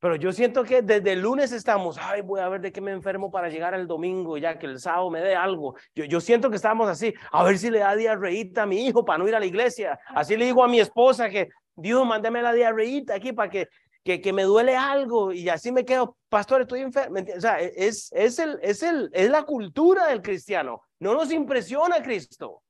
[0.00, 2.92] Pero yo siento que desde el lunes estamos, ay, voy a ver de qué me
[2.92, 5.74] enfermo para llegar el domingo, ya que el sábado me dé algo.
[5.92, 9.04] Yo, yo siento que estamos así, a ver si le da diarreíta a mi hijo
[9.04, 9.98] para no ir a la iglesia.
[10.14, 11.48] Así le digo a mi esposa que,
[11.80, 13.68] Dios, mándeme la diarreíta aquí para que,
[14.04, 17.18] que, que me duele algo y así me quedo, pastor, estoy enfermo.
[17.36, 20.82] O sea, es, es, el, es, el, es la cultura del cristiano.
[21.00, 22.62] No nos impresiona Cristo.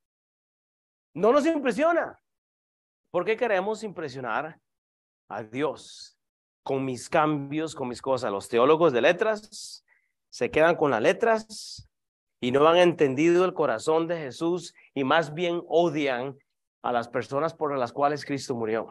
[1.15, 2.19] No nos impresiona.
[3.11, 4.59] ¿Por qué queremos impresionar
[5.29, 6.19] a Dios?
[6.69, 8.31] con mis cambios, con mis cosas.
[8.31, 9.87] Los teólogos de letras
[10.29, 11.89] se quedan con las letras
[12.43, 16.37] y no han entendido el corazón de Jesús y más bien odian
[16.83, 18.89] a las personas por las cuales Cristo murió.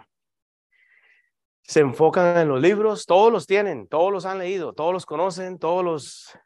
[1.64, 5.60] Se enfocan en los libros, todos los tienen, todos los han leído, todos los conocen,
[5.60, 6.40] todos los...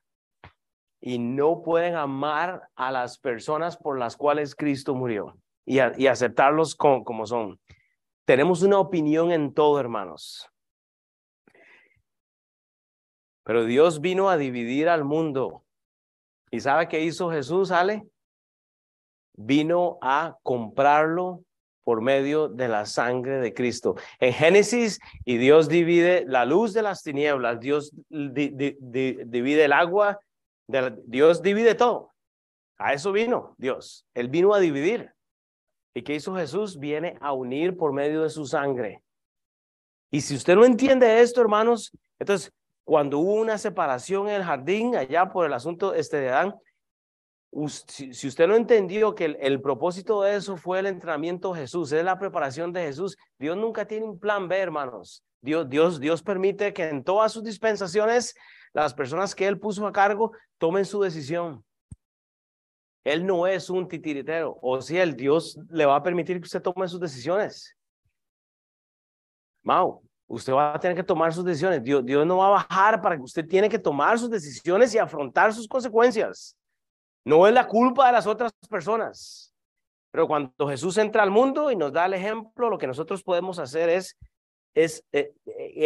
[1.00, 5.36] Y no pueden amar a las personas por las cuales Cristo murió
[5.66, 7.60] y, y aceptarlos como son.
[8.26, 10.48] Tenemos una opinión en todo, hermanos.
[13.44, 15.64] Pero Dios vino a dividir al mundo.
[16.52, 18.11] ¿Y sabe qué hizo Jesús, Ale?
[19.44, 21.44] Vino a comprarlo
[21.84, 23.96] por medio de la sangre de Cristo.
[24.20, 30.20] En Génesis, y Dios divide la luz de las tinieblas, Dios divide el agua,
[31.06, 32.12] Dios divide todo.
[32.78, 34.06] A eso vino Dios.
[34.14, 35.12] Él vino a dividir.
[35.94, 36.80] ¿Y qué hizo Jesús?
[36.80, 39.04] Viene a unir por medio de su sangre.
[40.10, 42.52] Y si usted no entiende esto, hermanos, entonces
[42.84, 46.56] cuando hubo una separación en el jardín, allá por el asunto este de Adán,
[47.68, 52.04] si, usted no entendió que el, propósito de eso fue el entrenamiento de Jesús, es
[52.04, 55.24] la preparación de Jesús, Dios nunca tiene un plan B, hermanos.
[55.42, 58.36] Dios, Dios, Dios permite que en todas sus dispensaciones
[58.74, 61.64] las personas que Él puso a cargo tomen su decisión.
[63.04, 66.62] Él no es un titiritero, o si el Dios le va a permitir que usted
[66.62, 67.76] tome sus decisiones.
[69.64, 71.84] Mau, usted va a tener que tomar sus decisiones.
[71.84, 75.00] Dios, Dios no va a bajar para que usted tiene que tomar sus decisiones y
[75.00, 76.56] afrontar sus consecuencias.
[77.24, 79.54] No es la culpa de las otras personas.
[80.12, 83.60] Pero cuando Jesús entra al mundo y nos da el ejemplo, lo que nosotros podemos
[83.60, 84.18] hacer es,
[84.76, 85.34] eh, eh,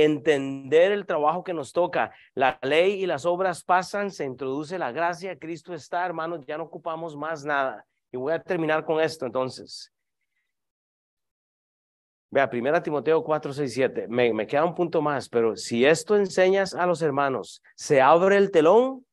[0.03, 2.11] entender el trabajo que nos toca.
[2.33, 6.63] La ley y las obras pasan, se introduce la gracia, Cristo está, hermanos, ya no
[6.63, 7.85] ocupamos más nada.
[8.11, 9.91] Y voy a terminar con esto entonces.
[12.31, 14.07] Vea, primera Timoteo 4, 6, 7.
[14.07, 18.37] Me, me queda un punto más, pero si esto enseñas a los hermanos, se abre
[18.37, 19.05] el telón.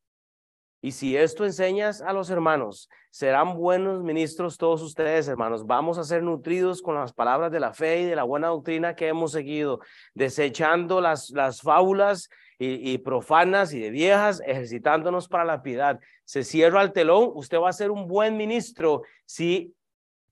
[0.85, 5.65] Y si esto enseñas a los hermanos, serán buenos ministros todos ustedes, hermanos.
[5.65, 8.97] Vamos a ser nutridos con las palabras de la fe y de la buena doctrina
[8.97, 9.79] que hemos seguido,
[10.13, 12.29] desechando las, las fábulas
[12.59, 16.01] y, y, profanas y de viejas, ejercitándonos para la piedad.
[16.25, 19.73] Se cierra el telón, usted va a ser un buen ministro si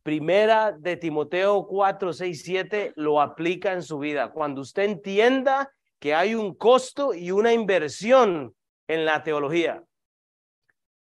[0.03, 4.33] Primera de Timoteo 4, 6, 7 lo aplica en su vida.
[4.33, 5.71] Cuando usted entienda
[6.01, 8.55] que hay un costo y una inversión
[8.89, 9.85] en la teología.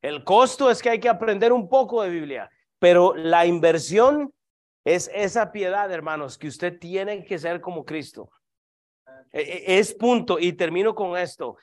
[0.02, 4.32] El costo es que hay que aprender un poco de Biblia, pero la inversión
[4.84, 8.30] es esa piedad, hermanos, que usted tiene que ser como Cristo.
[9.32, 11.56] E, e, es punto, y termino con esto.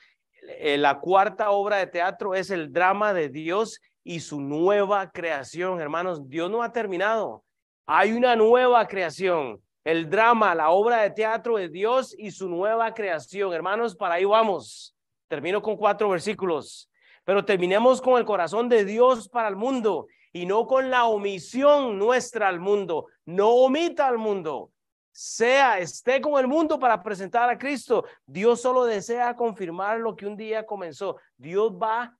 [0.58, 5.80] Eh, la cuarta obra de teatro es el drama de Dios y su nueva creación,
[5.80, 6.28] hermanos.
[6.28, 7.42] Dios no ha terminado.
[7.86, 9.60] Hay una nueva creación.
[9.82, 13.52] El drama, la obra de teatro de Dios y su nueva creación.
[13.52, 14.94] Hermanos, para ahí vamos.
[15.28, 16.88] Termino con cuatro versículos.
[17.26, 21.98] Pero terminemos con el corazón de Dios para el mundo y no con la omisión
[21.98, 23.08] nuestra al mundo.
[23.24, 24.70] No omita al mundo.
[25.10, 28.04] Sea, esté con el mundo para presentar a Cristo.
[28.26, 31.16] Dios solo desea confirmar lo que un día comenzó.
[31.36, 32.16] Dios va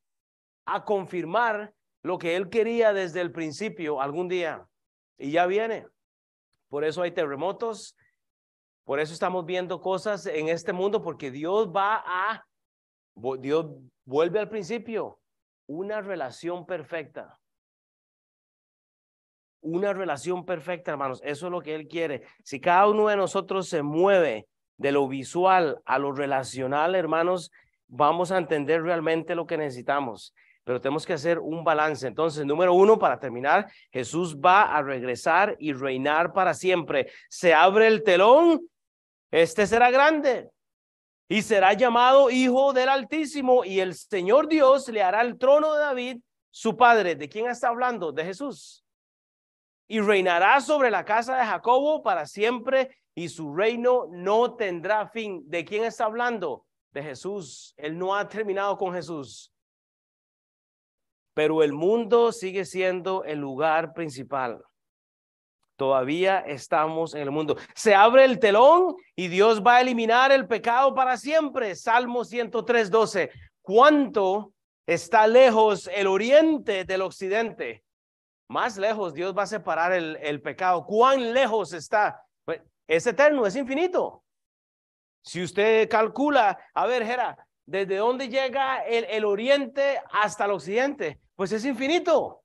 [0.65, 4.67] a confirmar lo que él quería desde el principio algún día.
[5.19, 5.87] Y ya viene.
[6.69, 7.97] Por eso hay terremotos.
[8.83, 12.45] Por eso estamos viendo cosas en este mundo, porque Dios va a,
[13.39, 13.67] Dios
[14.05, 15.19] vuelve al principio,
[15.67, 17.39] una relación perfecta.
[19.61, 21.21] Una relación perfecta, hermanos.
[21.25, 22.23] Eso es lo que Él quiere.
[22.45, 24.47] Si cada uno de nosotros se mueve
[24.77, 27.51] de lo visual a lo relacional, hermanos,
[27.89, 30.35] vamos a entender realmente lo que necesitamos
[30.67, 32.09] pero tenemos que hacer un balance.
[32.09, 37.09] Entonces, número uno, para terminar, Jesús va a regresar y reinar para siempre.
[37.29, 38.69] Se abre el telón,
[39.31, 40.51] este será grande
[41.29, 45.81] y será llamado Hijo del Altísimo y el Señor Dios le hará el trono de
[45.81, 46.21] David,
[46.51, 47.17] su padre.
[47.17, 48.13] ¿De quién está hablando?
[48.13, 48.85] De Jesús.
[49.89, 55.43] Y reinará sobre la casa de Jacobo para siempre y su reino no tendrá fin.
[55.47, 56.67] ¿De quién está hablando?
[56.91, 57.75] De Jesús.
[57.77, 59.53] Él no ha terminado con Jesús
[61.37, 64.65] pero el mundo sigue siendo el lugar principal.
[65.77, 67.57] Todavía estamos en el mundo.
[67.75, 71.75] Se abre el telón y Dios va a eliminar el pecado para siempre.
[71.75, 73.31] Salmo 103, 12.
[73.61, 74.55] ¿Cuánto
[74.87, 77.85] está lejos el oriente del occidente?
[78.49, 80.87] Más lejos Dios va a separar el, pecado.
[80.87, 82.23] ¿Cuán lejos está?
[82.47, 84.25] Pues, es eterno, es infinito.
[85.23, 91.21] Si usted calcula, a ver, Jera, ¿desde dónde llega el, el oriente hasta el occidente?
[91.35, 92.45] Pues es infinito.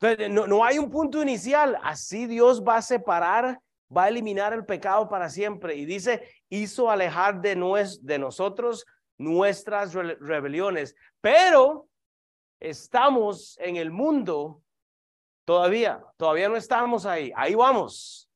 [0.00, 1.78] Entonces, no, no hay un punto inicial.
[1.82, 3.60] Así Dios va a separar,
[3.94, 5.74] va a eliminar el pecado para siempre.
[5.76, 8.84] Y dice, hizo alejar de, nues, de nosotros
[9.18, 10.94] nuestras rebeliones.
[11.20, 11.88] Pero
[12.60, 14.62] estamos en el mundo
[15.44, 16.04] todavía.
[16.16, 17.32] Todavía no estamos ahí.
[17.34, 18.28] Ahí vamos.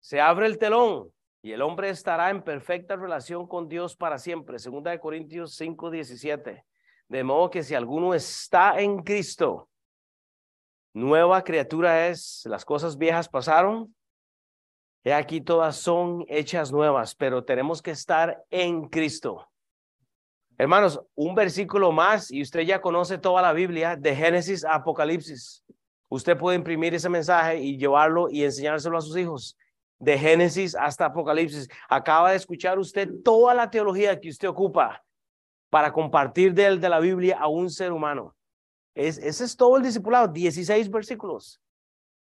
[0.00, 4.58] Se abre el telón y el hombre estará en perfecta relación con Dios para siempre.
[4.58, 6.64] Segunda de Corintios 5, 17.
[7.12, 9.68] De modo que si alguno está en Cristo,
[10.94, 13.94] nueva criatura es, las cosas viejas pasaron,
[15.04, 19.46] he aquí todas son hechas nuevas, pero tenemos que estar en Cristo.
[20.56, 25.66] Hermanos, un versículo más y usted ya conoce toda la Biblia de Génesis a Apocalipsis.
[26.08, 29.58] Usted puede imprimir ese mensaje y llevarlo y enseñárselo a sus hijos
[29.98, 31.68] de Génesis hasta Apocalipsis.
[31.90, 35.04] Acaba de escuchar usted toda la teología que usted ocupa
[35.72, 38.36] para compartir de, él, de la Biblia a un ser humano.
[38.94, 41.62] Es, ese es todo el discipulado, 16 versículos.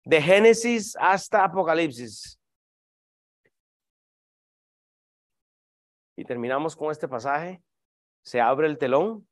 [0.04, 2.38] De Génesis hasta Apocalipsis.
[6.14, 7.62] Y terminamos con este pasaje.
[8.22, 9.26] Se abre el telón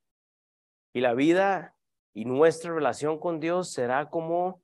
[0.95, 1.77] y la vida
[2.15, 4.63] y nuestra relación con Dios será como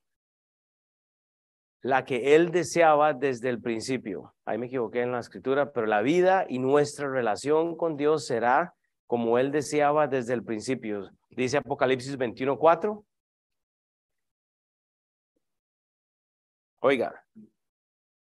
[1.82, 4.34] la que él deseaba desde el principio.
[4.46, 8.75] Ahí me equivoqué en la escritura, pero la vida y nuestra relación con Dios será
[9.06, 11.10] como él deseaba desde el principio.
[11.30, 13.04] Dice Apocalipsis 21:4.
[16.80, 17.24] Oiga,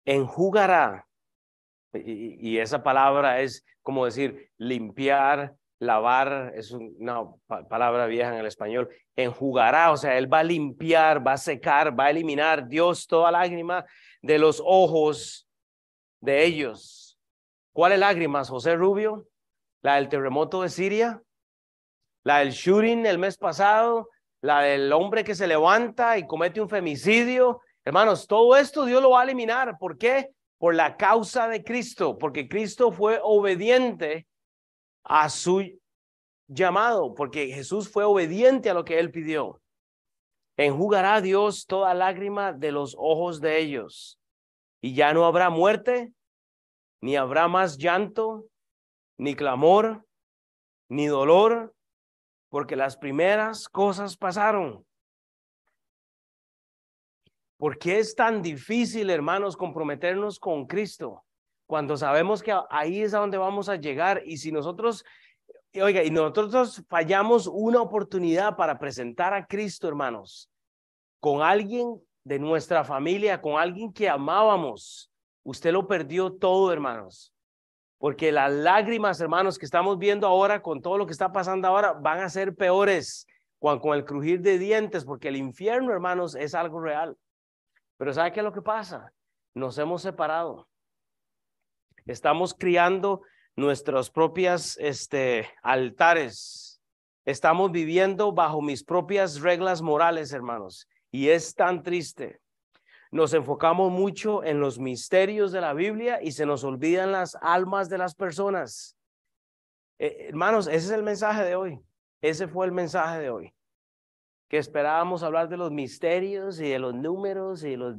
[0.05, 1.07] enjugará,
[1.93, 7.23] y, y, esa palabra es como decir limpiar, lavar, es una
[7.69, 11.97] palabra vieja en el español, enjugará, o sea, Él va a limpiar, va a secar,
[11.97, 13.85] va a eliminar Dios toda lágrima
[14.21, 15.47] de los ojos
[16.19, 17.17] de ellos.
[17.71, 19.25] ¿Cuáles lágrimas, José Rubio?
[19.81, 21.21] La del terremoto de Siria,
[22.23, 24.09] la del shooting el mes pasado,
[24.41, 27.61] la del hombre que se levanta y comete un femicidio.
[27.85, 29.77] Hermanos, todo esto Dios lo va a eliminar.
[29.77, 30.29] ¿Por qué?
[30.57, 34.27] Por la causa de Cristo, porque Cristo fue obediente
[35.03, 35.79] a su
[36.47, 39.61] llamado, porque Jesús fue obediente a lo que él pidió.
[40.57, 44.19] Enjugará Dios toda lágrima de los ojos de ellos,
[44.81, 46.11] y ya no habrá muerte,
[47.01, 48.45] ni habrá más llanto,
[49.19, 50.03] ni clamor,
[50.87, 51.75] ni dolor,
[52.49, 54.83] porque las primeras cosas pasaron.
[57.57, 61.23] ¿Por qué es tan difícil, hermanos, comprometernos con Cristo?
[61.69, 65.05] cuando sabemos que ahí es a donde vamos a llegar y si nosotros,
[65.79, 70.49] oiga, y nosotros fallamos una oportunidad para presentar a Cristo, hermanos,
[71.19, 75.11] con alguien de nuestra familia, con alguien que amábamos,
[75.43, 77.31] usted lo perdió todo, hermanos.
[77.99, 81.93] Porque las lágrimas, hermanos, que estamos viendo ahora con todo lo que está pasando ahora,
[81.93, 83.27] van a ser peores
[83.59, 87.17] con, el crujir de dientes, porque el infierno, hermanos, es algo real.
[87.97, 89.11] Pero ¿sabe qué es lo que pasa?
[89.53, 90.69] Nos hemos separado.
[92.05, 93.21] Estamos criando
[93.57, 96.81] nuestros propias este, altares.
[97.25, 100.87] Estamos viviendo bajo mis propias reglas morales, hermanos.
[101.11, 102.39] Y es tan triste.
[103.11, 107.89] Nos enfocamos mucho en los misterios de la Biblia y se nos olvidan las almas
[107.89, 108.95] de las personas.
[109.97, 111.79] Eh, hermanos, ese es el mensaje de hoy.
[112.21, 113.53] Ese fue el mensaje de hoy.
[114.47, 117.95] Que esperábamos hablar de los misterios y de los números y de los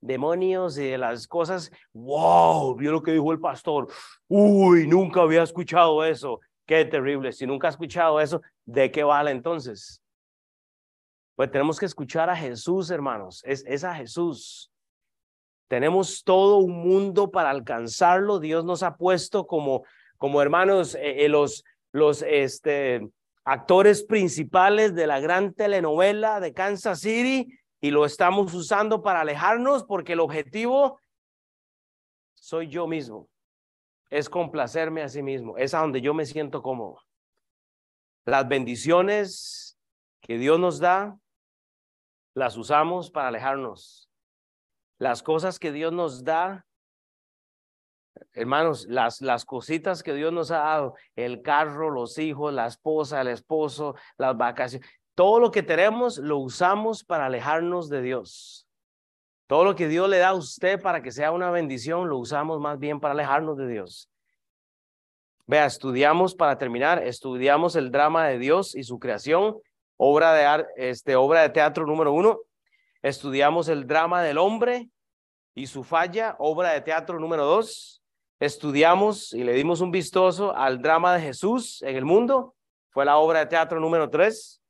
[0.00, 1.70] demonios y de las cosas.
[1.92, 2.74] ¡Wow!
[2.76, 3.88] Vio lo que dijo el pastor.
[4.28, 6.40] Uy, nunca había escuchado eso.
[6.66, 7.32] Qué terrible.
[7.32, 10.03] Si nunca ha escuchado eso, ¿de qué vale entonces?
[11.36, 13.42] Pues tenemos que escuchar a Jesús, hermanos.
[13.44, 14.70] Es, es a Jesús.
[15.68, 18.38] Tenemos todo un mundo para alcanzarlo.
[18.38, 19.84] Dios nos ha puesto como,
[20.18, 23.08] como hermanos, eh, eh, los, los este,
[23.44, 29.84] actores principales de la gran telenovela de Kansas City y lo estamos usando para alejarnos
[29.84, 31.00] porque el objetivo
[32.34, 33.28] soy yo mismo.
[34.10, 35.56] Es complacerme a sí mismo.
[35.56, 37.00] Es a donde yo me siento cómodo.
[38.24, 39.76] Las bendiciones
[40.20, 41.18] que Dios nos da,
[42.34, 44.10] las usamos para alejarnos.
[44.98, 46.66] Las cosas que Dios nos da,
[48.32, 53.20] hermanos, las, las cositas que Dios nos ha dado, el carro, los hijos, la esposa,
[53.20, 58.66] el esposo, las vacaciones, todo lo que tenemos lo usamos para alejarnos de Dios.
[59.46, 62.60] Todo lo que Dios le da a usted para que sea una bendición, lo usamos
[62.60, 64.10] más bien para alejarnos de Dios.
[65.46, 69.58] Vea, estudiamos para terminar, estudiamos el drama de Dios y su creación,
[69.96, 72.40] obra de, este, obra de teatro número uno.
[73.02, 74.88] Estudiamos el drama del hombre
[75.54, 78.02] y su falla, obra de teatro número dos.
[78.40, 82.54] Estudiamos y le dimos un vistoso al drama de Jesús en el mundo,
[82.90, 84.60] fue la obra de teatro número tres.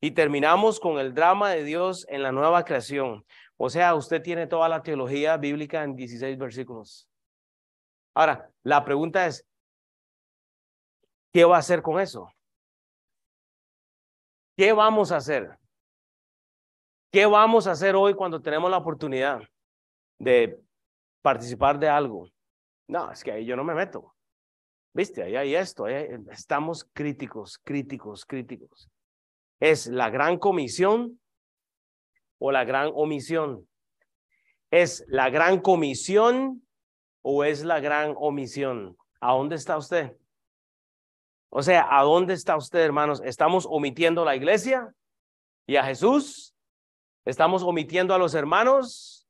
[0.00, 3.24] Y terminamos con el drama de Dios en la nueva creación.
[3.58, 7.06] O sea, usted tiene toda la teología bíblica en 16 versículos.
[8.14, 9.46] Ahora, la pregunta es,
[11.32, 12.32] ¿qué va a hacer con eso?
[14.60, 15.56] ¿Qué vamos a hacer?
[17.10, 19.40] ¿Qué vamos a hacer hoy cuando tenemos la oportunidad
[20.18, 20.60] de
[21.22, 22.28] participar de algo?
[22.86, 24.14] No, es que ahí yo no me meto.
[24.92, 28.90] Viste, ahí hay esto, estamos críticos, críticos, críticos.
[29.60, 31.18] ¿Es la gran comisión
[32.38, 33.66] o la gran omisión?
[34.70, 36.68] ¿Es la gran comisión
[37.22, 38.94] o es la gran omisión?
[39.22, 40.14] ¿A dónde está usted?
[41.50, 43.20] O sea, ¿a dónde está usted, hermanos?
[43.24, 44.94] ¿Estamos omitiendo la iglesia
[45.66, 46.54] y a Jesús?
[47.24, 49.28] ¿Estamos omitiendo a los hermanos?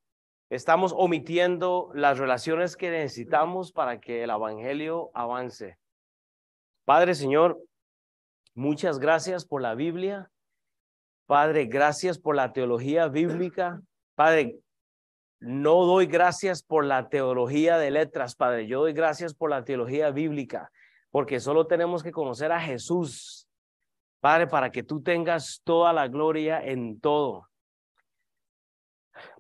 [0.50, 5.78] ¿Estamos omitiendo las relaciones que necesitamos para que el Evangelio avance?
[6.84, 7.58] Padre Señor,
[8.54, 10.30] Muchas gracias por la Biblia.
[11.26, 13.80] Padre, gracias por la teología bíblica.
[14.16, 14.58] Padre,
[15.38, 18.66] no doy gracias por la teología de letras, Padre.
[18.66, 20.70] Yo doy gracias por la teología bíblica,
[21.11, 23.48] porque solo tenemos que conocer a Jesús,
[24.20, 27.48] Padre, para que tú tengas toda la gloria en todo.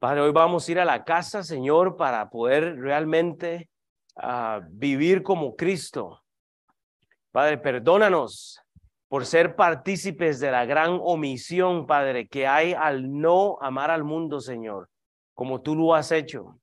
[0.00, 3.70] Padre, hoy vamos a ir a la casa, Señor, para poder realmente
[4.16, 6.22] ah, vivir como Cristo.
[7.30, 8.60] Padre, perdónanos
[9.08, 14.40] por ser partícipes de la gran omisión, Padre, que hay al no amar al mundo,
[14.40, 14.88] Señor,
[15.34, 16.59] como tú lo has hecho.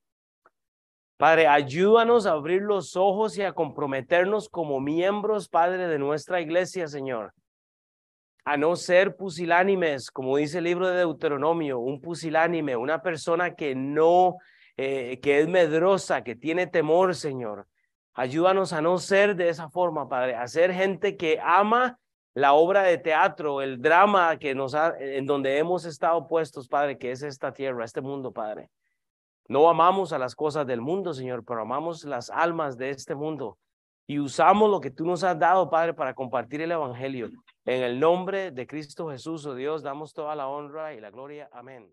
[1.18, 6.86] Padre, ayúdanos a abrir los ojos y a comprometernos como miembros, Padre, de nuestra iglesia,
[6.86, 7.34] Señor.
[8.44, 13.74] A no ser pusilánimes, como dice el libro de Deuteronomio, un pusilánime, una persona que
[13.74, 14.36] no,
[14.76, 17.66] eh, que es medrosa, que tiene temor, Señor.
[18.14, 21.98] Ayúdanos a no ser de esa forma, Padre, a ser gente que ama
[22.34, 26.96] la obra de teatro, el drama que nos ha, en donde hemos estado puestos, Padre,
[26.96, 28.70] que es esta tierra, este mundo, Padre.
[29.48, 33.58] No amamos a las cosas del mundo, Señor, pero amamos las almas de este mundo
[34.06, 37.30] y usamos lo que tú nos has dado, Padre, para compartir el Evangelio.
[37.64, 41.48] En el nombre de Cristo Jesús, oh Dios, damos toda la honra y la gloria.
[41.52, 41.92] Amén.